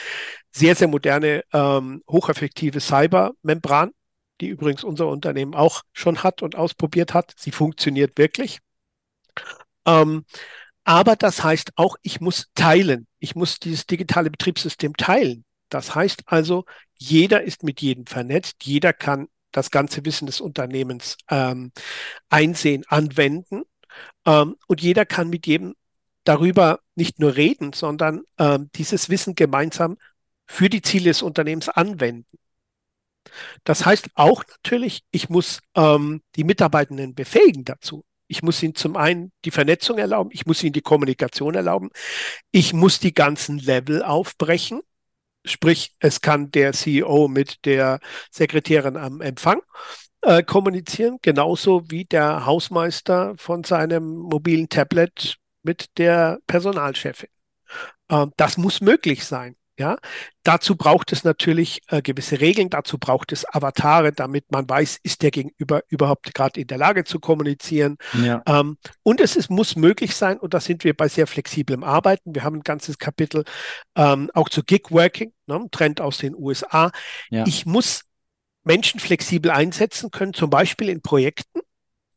sehr, 0.50 0.74
sehr 0.74 0.88
moderne, 0.88 1.44
ähm, 1.52 2.02
hocheffektive 2.08 2.80
Cybermembran, 2.80 3.92
die 4.42 4.48
übrigens 4.48 4.82
unser 4.82 5.06
Unternehmen 5.06 5.54
auch 5.54 5.82
schon 5.92 6.22
hat 6.24 6.42
und 6.42 6.56
ausprobiert 6.56 7.14
hat. 7.14 7.32
Sie 7.38 7.52
funktioniert 7.52 8.18
wirklich. 8.18 8.58
Ähm, 9.86 10.24
aber 10.84 11.14
das 11.14 11.44
heißt 11.44 11.72
auch, 11.76 11.96
ich 12.02 12.20
muss 12.20 12.48
teilen. 12.54 13.06
Ich 13.20 13.36
muss 13.36 13.60
dieses 13.60 13.86
digitale 13.86 14.30
Betriebssystem 14.30 14.96
teilen. 14.96 15.44
Das 15.68 15.94
heißt 15.94 16.24
also, 16.26 16.64
jeder 16.96 17.42
ist 17.44 17.62
mit 17.62 17.80
jedem 17.80 18.06
vernetzt. 18.06 18.64
Jeder 18.64 18.92
kann 18.92 19.28
das 19.52 19.70
ganze 19.70 20.04
Wissen 20.04 20.26
des 20.26 20.40
Unternehmens 20.40 21.16
ähm, 21.30 21.70
einsehen, 22.28 22.84
anwenden. 22.88 23.62
Ähm, 24.26 24.56
und 24.66 24.82
jeder 24.82 25.06
kann 25.06 25.30
mit 25.30 25.46
jedem 25.46 25.74
darüber 26.24 26.80
nicht 26.96 27.20
nur 27.20 27.36
reden, 27.36 27.72
sondern 27.72 28.22
ähm, 28.38 28.70
dieses 28.74 29.08
Wissen 29.08 29.36
gemeinsam 29.36 29.98
für 30.46 30.68
die 30.68 30.82
Ziele 30.82 31.10
des 31.10 31.22
Unternehmens 31.22 31.68
anwenden. 31.68 32.38
Das 33.64 33.86
heißt 33.86 34.10
auch 34.14 34.44
natürlich, 34.44 35.04
ich 35.10 35.28
muss 35.28 35.60
ähm, 35.74 36.22
die 36.36 36.44
Mitarbeitenden 36.44 37.14
befähigen 37.14 37.64
dazu. 37.64 38.04
Ich 38.28 38.42
muss 38.42 38.62
ihnen 38.62 38.74
zum 38.74 38.96
einen 38.96 39.32
die 39.44 39.50
Vernetzung 39.50 39.98
erlauben, 39.98 40.30
ich 40.32 40.46
muss 40.46 40.62
ihnen 40.62 40.72
die 40.72 40.80
Kommunikation 40.80 41.54
erlauben, 41.54 41.90
ich 42.50 42.72
muss 42.72 42.98
die 42.98 43.12
ganzen 43.12 43.58
Level 43.58 44.02
aufbrechen. 44.02 44.80
Sprich, 45.44 45.94
es 45.98 46.20
kann 46.20 46.50
der 46.50 46.72
CEO 46.72 47.28
mit 47.28 47.64
der 47.66 48.00
Sekretärin 48.30 48.96
am 48.96 49.20
Empfang 49.20 49.60
äh, 50.22 50.42
kommunizieren, 50.42 51.18
genauso 51.20 51.90
wie 51.90 52.04
der 52.04 52.46
Hausmeister 52.46 53.34
von 53.36 53.64
seinem 53.64 54.16
mobilen 54.16 54.68
Tablet 54.68 55.36
mit 55.62 55.98
der 55.98 56.38
Personalchefin. 56.46 57.28
Ähm, 58.08 58.32
das 58.36 58.56
muss 58.56 58.80
möglich 58.80 59.24
sein. 59.24 59.56
Ja, 59.82 59.96
dazu 60.44 60.76
braucht 60.76 61.10
es 61.10 61.24
natürlich 61.24 61.80
äh, 61.88 62.02
gewisse 62.02 62.40
Regeln, 62.40 62.70
dazu 62.70 62.98
braucht 62.98 63.32
es 63.32 63.44
Avatare, 63.52 64.12
damit 64.12 64.52
man 64.52 64.68
weiß, 64.68 65.00
ist 65.02 65.22
der 65.22 65.32
Gegenüber 65.32 65.82
überhaupt 65.88 66.32
gerade 66.34 66.60
in 66.60 66.68
der 66.68 66.78
Lage 66.78 67.02
zu 67.02 67.18
kommunizieren. 67.18 67.96
Ja. 68.12 68.44
Ähm, 68.46 68.76
und 69.02 69.20
es 69.20 69.34
ist, 69.34 69.50
muss 69.50 69.74
möglich 69.74 70.14
sein, 70.14 70.38
und 70.38 70.54
da 70.54 70.60
sind 70.60 70.84
wir 70.84 70.96
bei 70.96 71.08
sehr 71.08 71.26
flexiblem 71.26 71.82
Arbeiten. 71.82 72.32
Wir 72.32 72.44
haben 72.44 72.58
ein 72.58 72.62
ganzes 72.62 72.98
Kapitel 72.98 73.42
ähm, 73.96 74.30
auch 74.34 74.48
zu 74.48 74.62
Gig-Working, 74.62 75.32
ne, 75.48 75.66
Trend 75.72 76.00
aus 76.00 76.18
den 76.18 76.36
USA. 76.36 76.92
Ja. 77.30 77.44
Ich 77.44 77.66
muss 77.66 78.02
Menschen 78.62 79.00
flexibel 79.00 79.50
einsetzen 79.50 80.12
können, 80.12 80.32
zum 80.32 80.48
Beispiel 80.48 80.90
in 80.90 81.02
Projekten. 81.02 81.58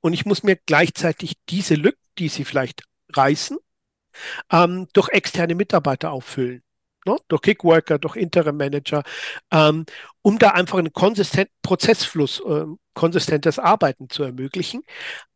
Und 0.01 0.13
ich 0.13 0.27
muss 0.27 0.43
mir 0.43 0.55
gleichzeitig 0.55 1.33
diese 1.49 1.73
Lücken, 1.73 2.03
die 2.19 2.29
sie 2.29 2.45
vielleicht 2.45 2.83
reißen, 3.11 3.57
ähm, 4.51 4.87
durch 4.93 5.09
externe 5.09 5.55
Mitarbeiter 5.55 6.11
auffüllen. 6.11 6.61
Ne? 7.05 7.17
Durch 7.27 7.41
Kickworker, 7.41 7.99
durch 7.99 8.15
Interim 8.15 8.57
Manager, 8.57 9.03
ähm, 9.51 9.85
um 10.21 10.39
da 10.39 10.51
einfach 10.51 10.79
einen 10.79 10.93
konsistenten 10.93 11.53
Prozessfluss, 11.61 12.41
äh, 12.41 12.65
konsistentes 12.93 13.59
Arbeiten 13.59 14.09
zu 14.09 14.23
ermöglichen. 14.23 14.81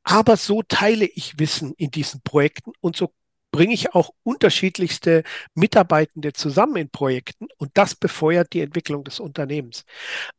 Aber 0.04 0.38
so 0.38 0.64
teile 0.64 1.06
ich 1.06 1.38
Wissen 1.38 1.74
in 1.78 1.92
diesen 1.92 2.22
Projekten 2.22 2.72
und 2.82 2.96
so 2.96 3.14
bringe 3.52 3.74
ich 3.74 3.96
auch 3.96 4.12
unterschiedlichste 4.24 5.24
Mitarbeitende 5.56 6.34
zusammen 6.34 6.76
in 6.78 6.90
Projekten 6.90 7.48
und 7.58 7.72
das 7.74 7.96
befeuert 7.96 8.54
die 8.54 8.62
Entwicklung 8.62 9.04
des 9.04 9.20
Unternehmens. 9.20 9.86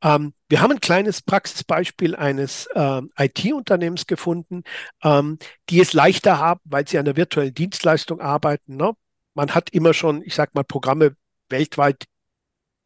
Ähm, 0.03 0.33
wir 0.49 0.61
haben 0.61 0.73
ein 0.73 0.81
kleines 0.81 1.23
Praxisbeispiel 1.23 2.15
eines 2.15 2.69
ähm, 2.75 3.11
IT-Unternehmens 3.19 4.07
gefunden, 4.07 4.63
ähm, 5.03 5.39
die 5.69 5.81
es 5.81 5.93
leichter 5.93 6.39
haben, 6.39 6.61
weil 6.65 6.87
sie 6.87 6.99
an 6.99 7.05
der 7.05 7.17
virtuellen 7.17 7.55
Dienstleistung 7.55 8.21
arbeiten. 8.21 8.77
Ne? 8.77 8.93
Man 9.35 9.55
hat 9.55 9.71
immer 9.71 9.95
schon, 9.95 10.23
ich 10.23 10.35
sage 10.35 10.53
mal, 10.55 10.65
Programme 10.65 11.17
weltweit 11.51 12.07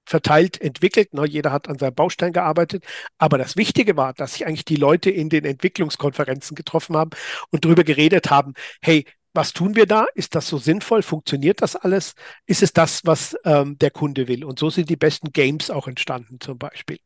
verteilt 0.07 0.61
entwickelt. 0.61 1.15
Ne? 1.15 1.27
Jeder 1.27 1.53
hat 1.53 1.69
an 1.69 1.79
seinem 1.79 1.95
Baustein 1.95 2.33
gearbeitet. 2.33 2.85
Aber 3.19 3.39
das 3.39 3.57
Wichtige 3.57 3.97
war, 3.97 4.13
dass 4.13 4.35
sich 4.35 4.47
eigentlich 4.47 4.65
die 4.65 4.77
Leute 4.77 5.11
in 5.11 5.29
den 5.29 5.45
Entwicklungskonferenzen 5.45 6.55
getroffen 6.55 6.97
haben 6.97 7.11
und 7.51 7.65
darüber 7.65 7.85
geredet 7.85 8.31
haben, 8.31 8.55
hey, 8.83 9.07
was 9.33 9.53
tun 9.53 9.75
wir 9.75 9.87
da? 9.87 10.07
Ist 10.15 10.37
das 10.37 10.49
so 10.49 10.59
sinnvoll? 10.59 11.03
Funktioniert 11.03 11.61
das 11.61 11.75
alles? 11.75 12.15
Ist 12.47 12.63
es 12.63 12.73
das, 12.73 13.05
was 13.05 13.37
ähm, 13.45 13.77
der 13.79 13.91
Kunde 13.91 14.29
will? 14.29 14.45
Und 14.45 14.61
so 14.61 14.71
sind 14.71 14.89
die 14.89 14.97
besten 14.97 15.33
Games 15.33 15.71
auch 15.71 15.89
entstanden 15.89 16.39
zum 16.39 16.57
Beispiel. 16.57 16.99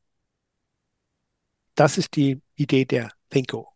Das 1.74 1.96
ist 1.96 2.16
die 2.16 2.42
Idee 2.56 2.84
der 2.84 3.12
Thinko. 3.30 3.68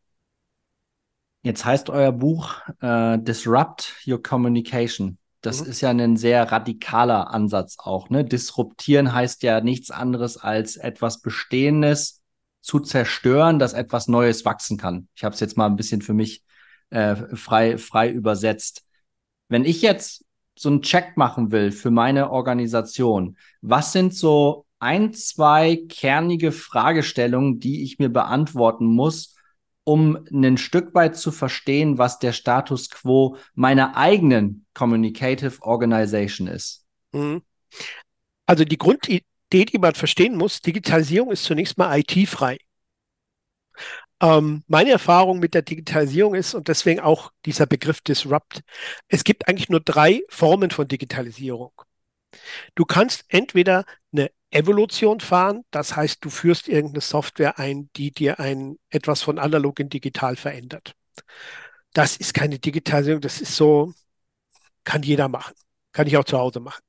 Jetzt 1.43 1.65
heißt 1.65 1.89
euer 1.89 2.13
Buch 2.13 2.61
äh, 2.81 3.19
Disrupt 3.19 3.95
Your 4.07 4.23
Communication. 4.23 5.19
Das 5.43 5.63
mhm. 5.63 5.71
ist 5.71 5.81
ja 5.81 5.91
ein 5.91 6.17
sehr 6.17 6.51
radikaler 6.51 7.33
Ansatz 7.35 7.77
auch. 7.79 8.09
Ne? 8.09 8.25
Disruptieren 8.25 9.13
heißt 9.13 9.43
ja 9.43 9.61
nichts 9.61 9.91
anderes 9.91 10.39
als 10.39 10.77
etwas 10.77 11.21
Bestehendes 11.21 12.23
zu 12.63 12.79
zerstören, 12.79 13.59
dass 13.59 13.73
etwas 13.73 14.09
Neues 14.09 14.45
wachsen 14.45 14.79
kann. 14.79 15.09
Ich 15.15 15.25
habe 15.25 15.35
es 15.35 15.41
jetzt 15.41 15.57
mal 15.57 15.67
ein 15.67 15.77
bisschen 15.77 16.01
für 16.01 16.15
mich 16.15 16.45
äh, 16.91 17.17
frei, 17.35 17.77
frei 17.77 18.11
übersetzt. 18.11 18.85
Wenn 19.49 19.65
ich 19.65 19.83
jetzt 19.83 20.25
so 20.55 20.69
einen 20.69 20.83
Check 20.83 21.17
machen 21.17 21.51
will 21.51 21.73
für 21.73 21.91
meine 21.91 22.31
Organisation, 22.31 23.37
was 23.61 23.93
sind 23.93 24.15
so 24.15 24.67
ein, 24.79 25.13
zwei 25.13 25.77
kernige 25.89 26.53
Fragestellungen, 26.53 27.59
die 27.59 27.83
ich 27.83 27.99
mir 27.99 28.11
beantworten 28.11 28.87
muss, 28.87 29.37
um 29.85 30.25
ein 30.33 30.57
Stück 30.57 30.95
weit 30.95 31.17
zu 31.17 31.33
verstehen, 31.33 31.99
was 31.99 32.21
der 32.21 32.33
Status 32.33 32.91
quo 32.91 33.37
meiner 33.55 33.97
eigenen 33.97 34.62
Communicative 34.75 35.61
Organization 35.63 36.47
ist? 36.47 36.85
Mhm. 37.13 37.43
Also 38.47 38.65
die 38.65 38.79
Grundidee, 38.79 39.23
die 39.51 39.79
man 39.79 39.95
verstehen 39.95 40.37
muss, 40.37 40.61
Digitalisierung 40.61 41.31
ist 41.31 41.45
zunächst 41.45 41.79
mal 41.79 41.99
IT-frei. 41.99 42.59
Ähm, 44.21 44.63
meine 44.69 44.91
Erfahrung 44.91 45.41
mit 45.41 45.55
der 45.55 45.63
Digitalisierung 45.63 46.35
ist 46.35 46.55
und 46.55 46.69
deswegen 46.69 47.01
auch 47.01 47.33
dieser 47.45 47.67
Begriff 47.67 48.01
Disrupt. 48.01 48.63
Es 49.09 49.25
gibt 49.25 49.49
eigentlich 49.49 49.69
nur 49.69 49.81
drei 49.81 50.23
Formen 50.29 50.71
von 50.71 50.87
Digitalisierung. 50.87 51.73
Du 52.75 52.85
kannst 52.85 53.25
entweder 53.29 53.85
eine 54.13 54.31
Evolution 54.51 55.21
fahren, 55.21 55.65
das 55.71 55.97
heißt, 55.97 56.25
du 56.25 56.31
führst 56.31 56.69
irgendeine 56.69 57.01
Software 57.01 57.59
ein, 57.59 57.91
die 57.97 58.13
dir 58.13 58.39
ein 58.39 58.79
etwas 58.91 59.23
von 59.23 59.39
analog 59.39 59.81
in 59.81 59.89
digital 59.89 60.37
verändert. 60.37 60.95
Das 61.95 62.17
ist 62.17 62.35
keine 62.35 62.59
Digitalisierung, 62.59 63.21
das 63.21 63.41
ist 63.41 63.57
so, 63.57 63.93
kann 64.85 65.03
jeder 65.03 65.29
machen, 65.29 65.55
kann 65.93 66.07
ich 66.07 66.17
auch 66.17 66.25
zu 66.25 66.39
Hause 66.39 66.61
machen. 66.61 66.83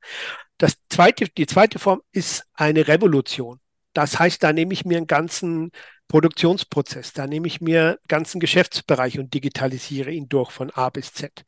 Das 0.57 0.77
zweite, 0.89 1.27
die 1.29 1.45
zweite 1.47 1.79
Form 1.79 2.01
ist 2.11 2.43
eine 2.53 2.87
Revolution. 2.87 3.59
Das 3.93 4.19
heißt, 4.19 4.41
da 4.43 4.53
nehme 4.53 4.73
ich 4.73 4.85
mir 4.85 4.97
einen 4.97 5.07
ganzen 5.07 5.71
Produktionsprozess. 6.07 7.13
Da 7.13 7.27
nehme 7.27 7.47
ich 7.47 7.61
mir 7.61 7.81
einen 7.81 7.97
ganzen 8.07 8.39
Geschäftsbereich 8.39 9.19
und 9.19 9.33
digitalisiere 9.33 10.11
ihn 10.11 10.29
durch 10.29 10.51
von 10.51 10.69
A 10.71 10.89
bis 10.89 11.13
Z. 11.13 11.43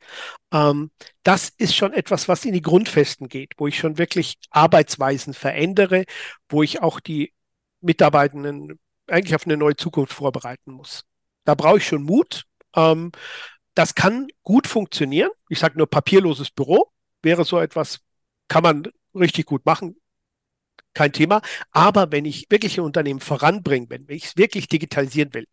Ähm, 0.52 0.90
das 1.22 1.50
ist 1.56 1.74
schon 1.74 1.92
etwas, 1.92 2.28
was 2.28 2.44
in 2.44 2.52
die 2.52 2.62
Grundfesten 2.62 3.28
geht, 3.28 3.52
wo 3.58 3.66
ich 3.66 3.78
schon 3.78 3.98
wirklich 3.98 4.38
Arbeitsweisen 4.50 5.34
verändere, 5.34 6.04
wo 6.48 6.62
ich 6.62 6.82
auch 6.82 7.00
die 7.00 7.32
Mitarbeitenden 7.80 8.78
eigentlich 9.08 9.34
auf 9.34 9.46
eine 9.46 9.56
neue 9.56 9.76
Zukunft 9.76 10.12
vorbereiten 10.12 10.72
muss. 10.72 11.04
Da 11.44 11.54
brauche 11.54 11.78
ich 11.78 11.86
schon 11.86 12.02
Mut, 12.02 12.44
Ähm, 12.74 13.12
das 13.76 13.94
kann 13.94 14.26
gut 14.42 14.66
funktionieren. 14.66 15.30
Ich 15.48 15.60
sage 15.60 15.78
nur 15.78 15.88
papierloses 15.88 16.50
Büro 16.50 16.90
wäre 17.26 17.44
so 17.44 17.58
etwas, 17.60 18.00
kann 18.48 18.62
man 18.62 18.88
richtig 19.14 19.46
gut 19.46 19.66
machen. 19.66 19.96
Kein 20.94 21.12
Thema. 21.12 21.42
Aber 21.72 22.10
wenn 22.10 22.24
ich 22.24 22.46
wirklich 22.48 22.78
ein 22.78 22.84
Unternehmen 22.84 23.20
voranbringen 23.20 23.90
will, 23.90 24.04
wenn 24.06 24.16
ich 24.16 24.26
es 24.26 24.36
wirklich 24.36 24.68
digitalisieren 24.68 25.34
will, 25.34 25.46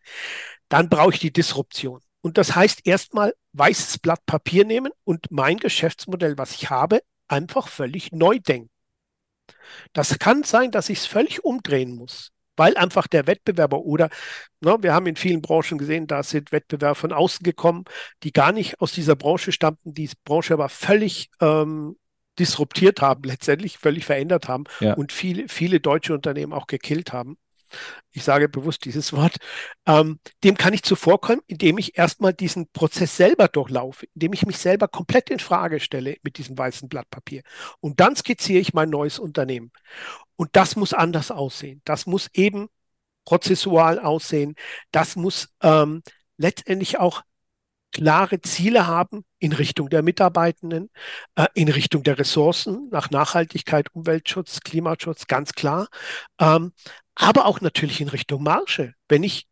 dann 0.70 0.88
brauche 0.88 1.14
ich 1.14 1.20
die 1.20 1.34
Disruption. 1.34 2.00
Und 2.22 2.38
das 2.38 2.56
heißt 2.56 2.88
erstmal 2.88 3.34
weißes 3.52 4.00
Blatt 4.00 4.26
Papier 4.26 4.64
nehmen 4.64 4.94
und 5.04 5.30
mein 5.32 5.58
Geschäftsmodell, 5.58 6.38
was 6.38 6.54
ich 6.54 6.70
habe, 6.70 7.02
einfach 7.28 7.68
völlig 7.68 8.14
neu 8.14 8.40
denken. 8.40 8.70
Das 9.92 10.18
kann 10.20 10.44
sein, 10.44 10.72
dass 10.72 10.90
ich 10.90 11.00
es 11.00 11.06
völlig 11.06 11.44
umdrehen 11.44 11.96
muss, 11.96 12.32
weil 12.56 12.78
einfach 12.78 13.08
der 13.08 13.28
Wettbewerber 13.28 13.80
oder 13.80 14.10
ne, 14.62 14.78
wir 14.82 14.94
haben 14.94 15.08
in 15.08 15.16
vielen 15.16 15.42
Branchen 15.42 15.78
gesehen, 15.78 16.08
da 16.08 16.24
sind 16.24 16.52
Wettbewerber 16.52 16.96
von 16.96 17.12
außen 17.12 17.44
gekommen, 17.44 17.86
die 18.24 18.32
gar 18.32 18.52
nicht 18.52 18.82
aus 18.82 18.92
dieser 18.92 19.16
Branche 19.16 19.52
stammten, 19.52 19.94
die 19.94 20.10
Branche 20.24 20.54
aber 20.54 20.70
völlig 20.70 21.30
ähm, 21.42 21.98
disruptiert 22.40 23.02
haben, 23.02 23.24
letztendlich 23.24 23.78
völlig 23.78 24.06
verändert 24.06 24.48
haben 24.48 24.64
ja. 24.80 24.94
und 24.94 25.12
viele, 25.12 25.48
viele 25.48 25.80
deutsche 25.80 26.14
Unternehmen 26.14 26.54
auch 26.54 26.68
gekillt 26.68 27.14
haben 27.14 27.38
ich 28.12 28.24
sage 28.24 28.50
bewusst 28.50 28.86
dieses 28.86 29.14
Wort, 29.14 29.38
ähm, 29.86 30.20
dem 30.44 30.56
kann 30.56 30.74
ich 30.74 30.84
zuvorkommen, 30.84 31.42
indem 31.48 31.78
ich 31.78 31.98
erstmal 31.98 32.34
diesen 32.34 32.68
Prozess 32.72 33.18
selber 33.18 33.48
durchlaufe, 33.48 34.08
indem 34.14 34.34
ich 34.34 34.46
mich 34.46 34.58
selber 34.58 34.88
komplett 34.88 35.30
in 35.30 35.40
Frage 35.40 35.80
stelle 35.80 36.18
mit 36.24 36.38
diesem 36.38 36.58
weißen 36.58 36.90
Blatt 36.90 37.10
Papier. 37.10 37.44
Und 37.80 38.00
dann 38.00 38.16
skizziere 38.16 38.60
ich 38.60 38.74
mein 38.74 38.90
neues 38.90 39.20
Unternehmen. 39.20 39.72
Und 40.36 40.50
das 40.54 40.76
muss 40.76 40.94
anders 40.94 41.32
aussehen. 41.32 41.82
Das 41.86 42.06
muss 42.06 42.30
eben 42.34 42.70
prozessual 43.26 44.00
aussehen. 44.00 44.56
Das 44.92 45.16
muss 45.16 45.50
ähm, 45.62 46.04
letztendlich 46.38 47.00
auch 47.00 47.24
klare 47.94 48.42
Ziele 48.42 48.88
haben 48.88 49.24
in 49.40 49.54
Richtung 49.54 49.90
der 49.90 50.02
Mitarbeitenden, 50.02 50.90
äh, 51.36 51.48
in 51.54 51.70
Richtung 51.70 52.04
der 52.04 52.18
Ressourcen, 52.18 52.90
nach 52.92 53.12
Nachhaltigkeit, 53.12 53.94
Umweltschutz, 53.94 54.62
Klimaschutz, 54.62 55.28
ganz 55.28 55.54
klar. 55.54 55.88
Ähm, 56.40 56.74
aber 57.16 57.46
auch 57.46 57.62
natürlich 57.62 58.02
in 58.02 58.08
Richtung 58.08 58.44
Marge. 58.44 58.94
Wenn 59.08 59.24
ich 59.24 59.48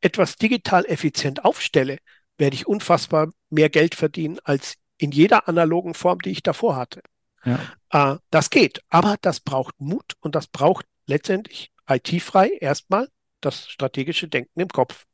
etwas 0.00 0.36
digital 0.36 0.84
effizient 0.86 1.44
aufstelle, 1.44 1.98
werde 2.38 2.54
ich 2.54 2.66
unfassbar 2.66 3.30
mehr 3.50 3.70
Geld 3.70 3.94
verdienen 3.94 4.38
als 4.44 4.74
in 4.98 5.10
jeder 5.10 5.48
analogen 5.48 5.94
Form, 5.94 6.20
die 6.20 6.30
ich 6.30 6.42
davor 6.42 6.76
hatte. 6.76 7.02
Ja. 7.44 8.14
Äh, 8.14 8.18
das 8.30 8.50
geht, 8.50 8.82
aber 8.88 9.16
das 9.20 9.40
braucht 9.40 9.74
Mut 9.78 10.14
und 10.20 10.34
das 10.34 10.46
braucht 10.46 10.86
letztendlich 11.06 11.72
IT-frei 11.88 12.50
erstmal 12.60 13.08
das 13.40 13.68
strategische 13.68 14.28
Denken 14.28 14.60
im 14.60 14.68
Kopf. 14.68 15.04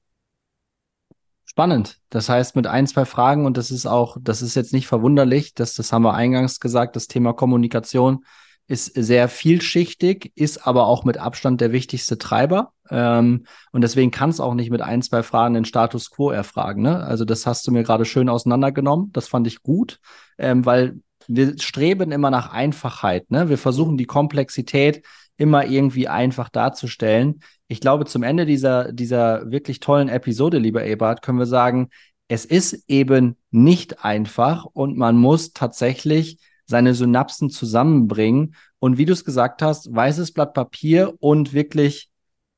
Spannend. 1.44 2.00
Das 2.08 2.30
heißt, 2.30 2.56
mit 2.56 2.66
ein, 2.66 2.86
zwei 2.86 3.04
Fragen, 3.04 3.44
und 3.44 3.58
das 3.58 3.70
ist 3.70 3.84
auch, 3.84 4.16
das 4.18 4.40
ist 4.40 4.54
jetzt 4.54 4.72
nicht 4.72 4.86
verwunderlich, 4.86 5.52
dass, 5.52 5.74
das 5.74 5.92
haben 5.92 6.02
wir 6.02 6.14
eingangs 6.14 6.60
gesagt, 6.60 6.96
das 6.96 7.08
Thema 7.08 7.34
Kommunikation 7.34 8.24
ist 8.72 8.86
sehr 8.94 9.28
vielschichtig, 9.28 10.32
ist 10.34 10.66
aber 10.66 10.86
auch 10.86 11.04
mit 11.04 11.18
Abstand 11.18 11.60
der 11.60 11.72
wichtigste 11.72 12.16
Treiber. 12.16 12.72
Ähm, 12.90 13.44
und 13.70 13.82
deswegen 13.82 14.10
kann 14.10 14.30
es 14.30 14.40
auch 14.40 14.54
nicht 14.54 14.70
mit 14.70 14.80
ein, 14.80 15.02
zwei 15.02 15.22
Fragen 15.22 15.52
den 15.52 15.66
Status 15.66 16.10
quo 16.10 16.30
erfragen. 16.30 16.80
Ne? 16.80 16.96
Also 17.04 17.26
das 17.26 17.46
hast 17.46 17.66
du 17.66 17.70
mir 17.70 17.82
gerade 17.82 18.06
schön 18.06 18.30
auseinandergenommen. 18.30 19.12
Das 19.12 19.28
fand 19.28 19.46
ich 19.46 19.62
gut, 19.62 20.00
ähm, 20.38 20.64
weil 20.64 21.00
wir 21.28 21.58
streben 21.58 22.12
immer 22.12 22.30
nach 22.30 22.50
Einfachheit. 22.50 23.30
Ne? 23.30 23.50
Wir 23.50 23.58
versuchen 23.58 23.98
die 23.98 24.06
Komplexität 24.06 25.04
immer 25.36 25.66
irgendwie 25.66 26.08
einfach 26.08 26.48
darzustellen. 26.48 27.40
Ich 27.68 27.80
glaube, 27.80 28.06
zum 28.06 28.22
Ende 28.22 28.46
dieser, 28.46 28.90
dieser 28.90 29.50
wirklich 29.50 29.80
tollen 29.80 30.08
Episode, 30.08 30.56
lieber 30.56 30.82
Ebert, 30.82 31.20
können 31.20 31.38
wir 31.38 31.46
sagen, 31.46 31.90
es 32.28 32.46
ist 32.46 32.84
eben 32.88 33.36
nicht 33.50 34.02
einfach 34.02 34.64
und 34.64 34.96
man 34.96 35.18
muss 35.18 35.52
tatsächlich 35.52 36.38
seine 36.72 36.94
Synapsen 36.94 37.50
zusammenbringen 37.50 38.54
und 38.78 38.96
wie 38.96 39.04
du 39.04 39.12
es 39.12 39.26
gesagt 39.26 39.60
hast, 39.60 39.94
weißes 39.94 40.32
Blatt 40.32 40.54
Papier 40.54 41.12
und 41.20 41.52
wirklich 41.52 42.08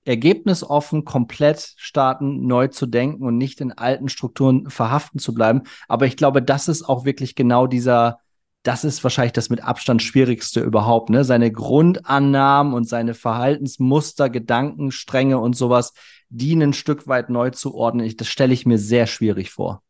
ergebnisoffen 0.05 1.05
komplett 1.05 1.74
starten, 1.77 2.46
neu 2.46 2.68
zu 2.68 2.87
denken 2.87 3.24
und 3.24 3.37
nicht 3.38 3.61
in 3.61 3.72
alten 3.72 4.09
Strukturen 4.09 4.70
verhaften 4.70 5.18
zu 5.18 5.35
bleiben. 5.35 5.62
Aber 5.88 6.07
ich 6.07 6.16
glaube, 6.16 6.42
das 6.42 6.68
ist 6.68 6.85
auch 6.85 7.05
wirklich 7.05 7.35
genau 7.35 7.66
dieser, 7.66 8.20
das 8.62 8.85
ist 8.85 9.03
wahrscheinlich 9.03 9.33
das 9.33 9.50
mit 9.50 9.64
Abstand 9.64 10.00
schwierigste 10.00 10.61
überhaupt, 10.61 11.11
ne? 11.11 11.24
Seine 11.24 11.50
Grundannahmen 11.50 12.72
und 12.72 12.88
seine 12.88 13.14
Verhaltensmuster, 13.14 14.31
Gedankenstränge 14.31 15.38
und 15.38 15.57
sowas, 15.57 15.92
die 16.29 16.55
ein 16.55 16.72
Stück 16.72 17.09
weit 17.09 17.31
neu 17.31 17.50
zu 17.50 17.74
ordnen. 17.74 18.07
Ich, 18.07 18.16
das 18.16 18.29
stelle 18.29 18.55
ich 18.55 18.64
mir 18.64 18.79
sehr 18.79 19.09
schwierig 19.09 19.50
vor. 19.50 19.83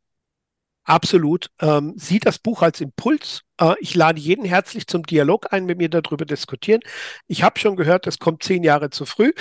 Absolut. 0.85 1.49
Ähm, 1.61 1.95
sieh 1.97 2.19
das 2.19 2.39
Buch 2.39 2.63
als 2.63 2.81
Impuls. 2.81 3.43
Äh, 3.59 3.75
ich 3.81 3.95
lade 3.95 4.21
jeden 4.21 4.45
herzlich 4.45 4.87
zum 4.87 5.03
Dialog 5.03 5.53
ein, 5.53 5.65
mit 5.65 5.79
mir 5.79 5.89
darüber 5.89 6.27
diskutieren. 6.27 6.81
Ich 7.27 7.43
habe 7.43 7.59
schon 7.59 7.77
gehört, 7.77 8.07
es 8.07 8.19
kommt 8.19 8.43
zehn 8.43 8.63
Jahre 8.63 8.91
zu 8.91 9.07
früh. 9.07 9.33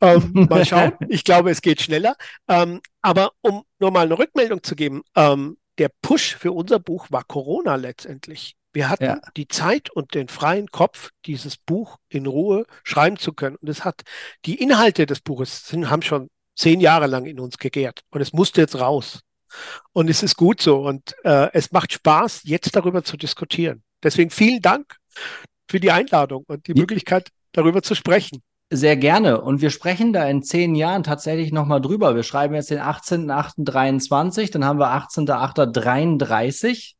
Ähm, 0.00 0.32
mal 0.50 0.64
schauen. 0.64 0.92
ich 1.08 1.24
glaube, 1.24 1.50
es 1.50 1.62
geht 1.62 1.80
schneller. 1.80 2.16
Ähm, 2.48 2.80
aber 3.00 3.30
um 3.42 3.62
nur 3.78 3.92
mal 3.92 4.06
eine 4.06 4.18
Rückmeldung 4.18 4.62
zu 4.62 4.74
geben, 4.74 5.02
ähm, 5.14 5.56
der 5.78 5.90
Push 6.02 6.34
für 6.34 6.52
unser 6.52 6.80
Buch 6.80 7.06
war 7.10 7.22
Corona 7.22 7.76
letztendlich. 7.76 8.56
Wir 8.72 8.90
hatten 8.90 9.04
ja. 9.04 9.20
die 9.36 9.48
Zeit 9.48 9.90
und 9.90 10.14
den 10.14 10.28
freien 10.28 10.68
Kopf, 10.68 11.10
dieses 11.24 11.56
Buch 11.56 11.96
in 12.08 12.26
Ruhe 12.26 12.66
schreiben 12.82 13.16
zu 13.16 13.32
können. 13.32 13.56
Und 13.56 13.68
es 13.68 13.84
hat 13.84 14.02
die 14.44 14.56
Inhalte 14.56 15.06
des 15.06 15.20
Buches 15.20 15.66
sind, 15.66 15.88
haben 15.88 16.02
schon 16.02 16.28
zehn 16.56 16.80
Jahre 16.80 17.06
lang 17.06 17.24
in 17.26 17.40
uns 17.40 17.58
gegärt. 17.58 18.00
Und 18.10 18.20
es 18.20 18.32
musste 18.32 18.60
jetzt 18.60 18.78
raus. 18.78 19.20
Und 19.92 20.10
es 20.10 20.22
ist 20.22 20.36
gut 20.36 20.60
so. 20.60 20.86
Und 20.86 21.14
äh, 21.24 21.48
es 21.52 21.72
macht 21.72 21.92
Spaß, 21.92 22.42
jetzt 22.44 22.74
darüber 22.76 23.04
zu 23.04 23.16
diskutieren. 23.16 23.82
Deswegen 24.02 24.30
vielen 24.30 24.60
Dank 24.60 24.96
für 25.68 25.80
die 25.80 25.90
Einladung 25.90 26.44
und 26.46 26.66
die 26.66 26.72
ja. 26.72 26.80
Möglichkeit, 26.80 27.30
darüber 27.52 27.82
zu 27.82 27.94
sprechen. 27.94 28.42
Sehr 28.70 28.98
gerne. 28.98 29.40
Und 29.40 29.62
wir 29.62 29.70
sprechen 29.70 30.12
da 30.12 30.28
in 30.28 30.42
zehn 30.42 30.74
Jahren 30.74 31.02
tatsächlich 31.02 31.52
nochmal 31.52 31.80
drüber. 31.80 32.14
Wir 32.14 32.22
schreiben 32.22 32.54
jetzt 32.54 32.70
den 32.70 32.80
18.08.23, 32.80 34.52
dann 34.52 34.64
haben 34.64 34.78
wir 34.78 34.92
18.08.33. 34.92 36.92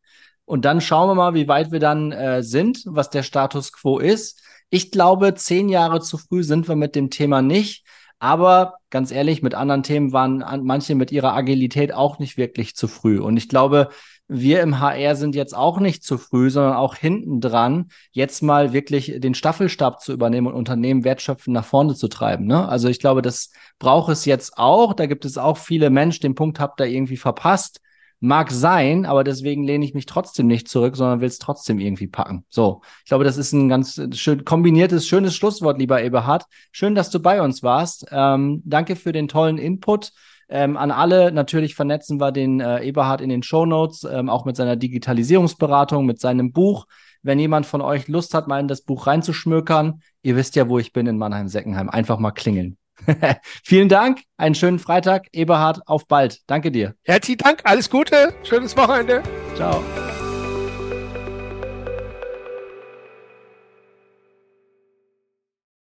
Und 0.46 0.64
dann 0.64 0.80
schauen 0.80 1.10
wir 1.10 1.14
mal, 1.14 1.34
wie 1.34 1.46
weit 1.46 1.72
wir 1.72 1.78
dann 1.78 2.10
äh, 2.10 2.42
sind, 2.42 2.82
was 2.86 3.10
der 3.10 3.22
Status 3.22 3.70
quo 3.70 3.98
ist. 3.98 4.42
Ich 4.70 4.90
glaube, 4.90 5.34
zehn 5.34 5.68
Jahre 5.68 6.00
zu 6.00 6.16
früh 6.16 6.42
sind 6.42 6.68
wir 6.68 6.76
mit 6.76 6.94
dem 6.94 7.10
Thema 7.10 7.42
nicht. 7.42 7.84
Aber 8.18 8.74
ganz 8.90 9.10
ehrlich, 9.12 9.42
mit 9.42 9.54
anderen 9.54 9.82
Themen 9.82 10.12
waren 10.12 10.44
manche 10.64 10.94
mit 10.94 11.12
ihrer 11.12 11.34
Agilität 11.34 11.92
auch 11.92 12.18
nicht 12.18 12.36
wirklich 12.36 12.74
zu 12.74 12.88
früh. 12.88 13.20
Und 13.20 13.36
ich 13.36 13.48
glaube, 13.48 13.90
wir 14.28 14.60
im 14.60 14.78
HR 14.78 15.16
sind 15.16 15.34
jetzt 15.34 15.56
auch 15.56 15.80
nicht 15.80 16.04
zu 16.04 16.18
früh, 16.18 16.50
sondern 16.50 16.74
auch 16.74 16.94
hinten 16.94 17.40
dran, 17.40 17.88
jetzt 18.12 18.42
mal 18.42 18.72
wirklich 18.72 19.14
den 19.18 19.34
Staffelstab 19.34 20.02
zu 20.02 20.12
übernehmen 20.12 20.48
und 20.48 20.54
Unternehmen 20.54 21.04
wertschöpfend 21.04 21.54
nach 21.54 21.64
vorne 21.64 21.94
zu 21.94 22.08
treiben. 22.08 22.46
Ne? 22.46 22.68
Also 22.68 22.88
ich 22.88 23.00
glaube, 23.00 23.22
das 23.22 23.50
braucht 23.78 24.12
es 24.12 24.26
jetzt 24.26 24.58
auch. 24.58 24.92
Da 24.92 25.06
gibt 25.06 25.24
es 25.24 25.38
auch 25.38 25.56
viele 25.56 25.88
Menschen, 25.88 26.22
den 26.22 26.34
Punkt 26.34 26.60
habt 26.60 26.80
ihr 26.80 26.86
irgendwie 26.86 27.16
verpasst. 27.16 27.80
Mag 28.20 28.50
sein, 28.50 29.06
aber 29.06 29.22
deswegen 29.22 29.62
lehne 29.62 29.84
ich 29.84 29.94
mich 29.94 30.06
trotzdem 30.06 30.48
nicht 30.48 30.68
zurück, 30.68 30.96
sondern 30.96 31.20
will 31.20 31.28
es 31.28 31.38
trotzdem 31.38 31.78
irgendwie 31.78 32.08
packen. 32.08 32.44
So, 32.48 32.82
ich 33.04 33.08
glaube, 33.08 33.22
das 33.22 33.36
ist 33.36 33.52
ein 33.52 33.68
ganz 33.68 34.00
schön 34.14 34.44
kombiniertes, 34.44 35.06
schönes 35.06 35.36
Schlusswort, 35.36 35.78
lieber 35.78 36.02
Eberhard. 36.02 36.44
Schön, 36.72 36.96
dass 36.96 37.10
du 37.10 37.20
bei 37.20 37.40
uns 37.40 37.62
warst. 37.62 38.06
Ähm, 38.10 38.62
danke 38.64 38.96
für 38.96 39.12
den 39.12 39.28
tollen 39.28 39.58
Input. 39.58 40.10
Ähm, 40.48 40.76
an 40.76 40.90
alle 40.90 41.30
natürlich 41.30 41.74
vernetzen 41.74 42.20
wir 42.20 42.32
den 42.32 42.60
äh, 42.60 42.82
Eberhard 42.82 43.20
in 43.20 43.28
den 43.28 43.42
Show 43.42 43.66
Notes, 43.66 44.04
ähm, 44.04 44.28
auch 44.30 44.44
mit 44.44 44.56
seiner 44.56 44.76
Digitalisierungsberatung, 44.76 46.06
mit 46.06 46.20
seinem 46.20 46.52
Buch. 46.52 46.86
Wenn 47.22 47.38
jemand 47.38 47.66
von 47.66 47.82
euch 47.82 48.08
Lust 48.08 48.34
hat, 48.34 48.48
mal 48.48 48.60
in 48.60 48.68
das 48.68 48.82
Buch 48.82 49.06
reinzuschmökern, 49.06 50.02
ihr 50.22 50.36
wisst 50.36 50.56
ja, 50.56 50.68
wo 50.68 50.78
ich 50.78 50.92
bin 50.92 51.06
in 51.06 51.18
Mannheim-Seckenheim. 51.18 51.88
Einfach 51.88 52.18
mal 52.18 52.30
klingeln. 52.30 52.78
Vielen 53.64 53.88
Dank, 53.88 54.20
einen 54.36 54.54
schönen 54.54 54.78
Freitag. 54.78 55.26
Eberhard, 55.32 55.80
auf 55.86 56.06
bald. 56.06 56.40
Danke 56.46 56.70
dir. 56.70 56.94
Herzlichen 57.04 57.38
Dank, 57.38 57.60
alles 57.64 57.90
Gute, 57.90 58.34
schönes 58.42 58.76
Wochenende. 58.76 59.22
Ciao. 59.54 59.82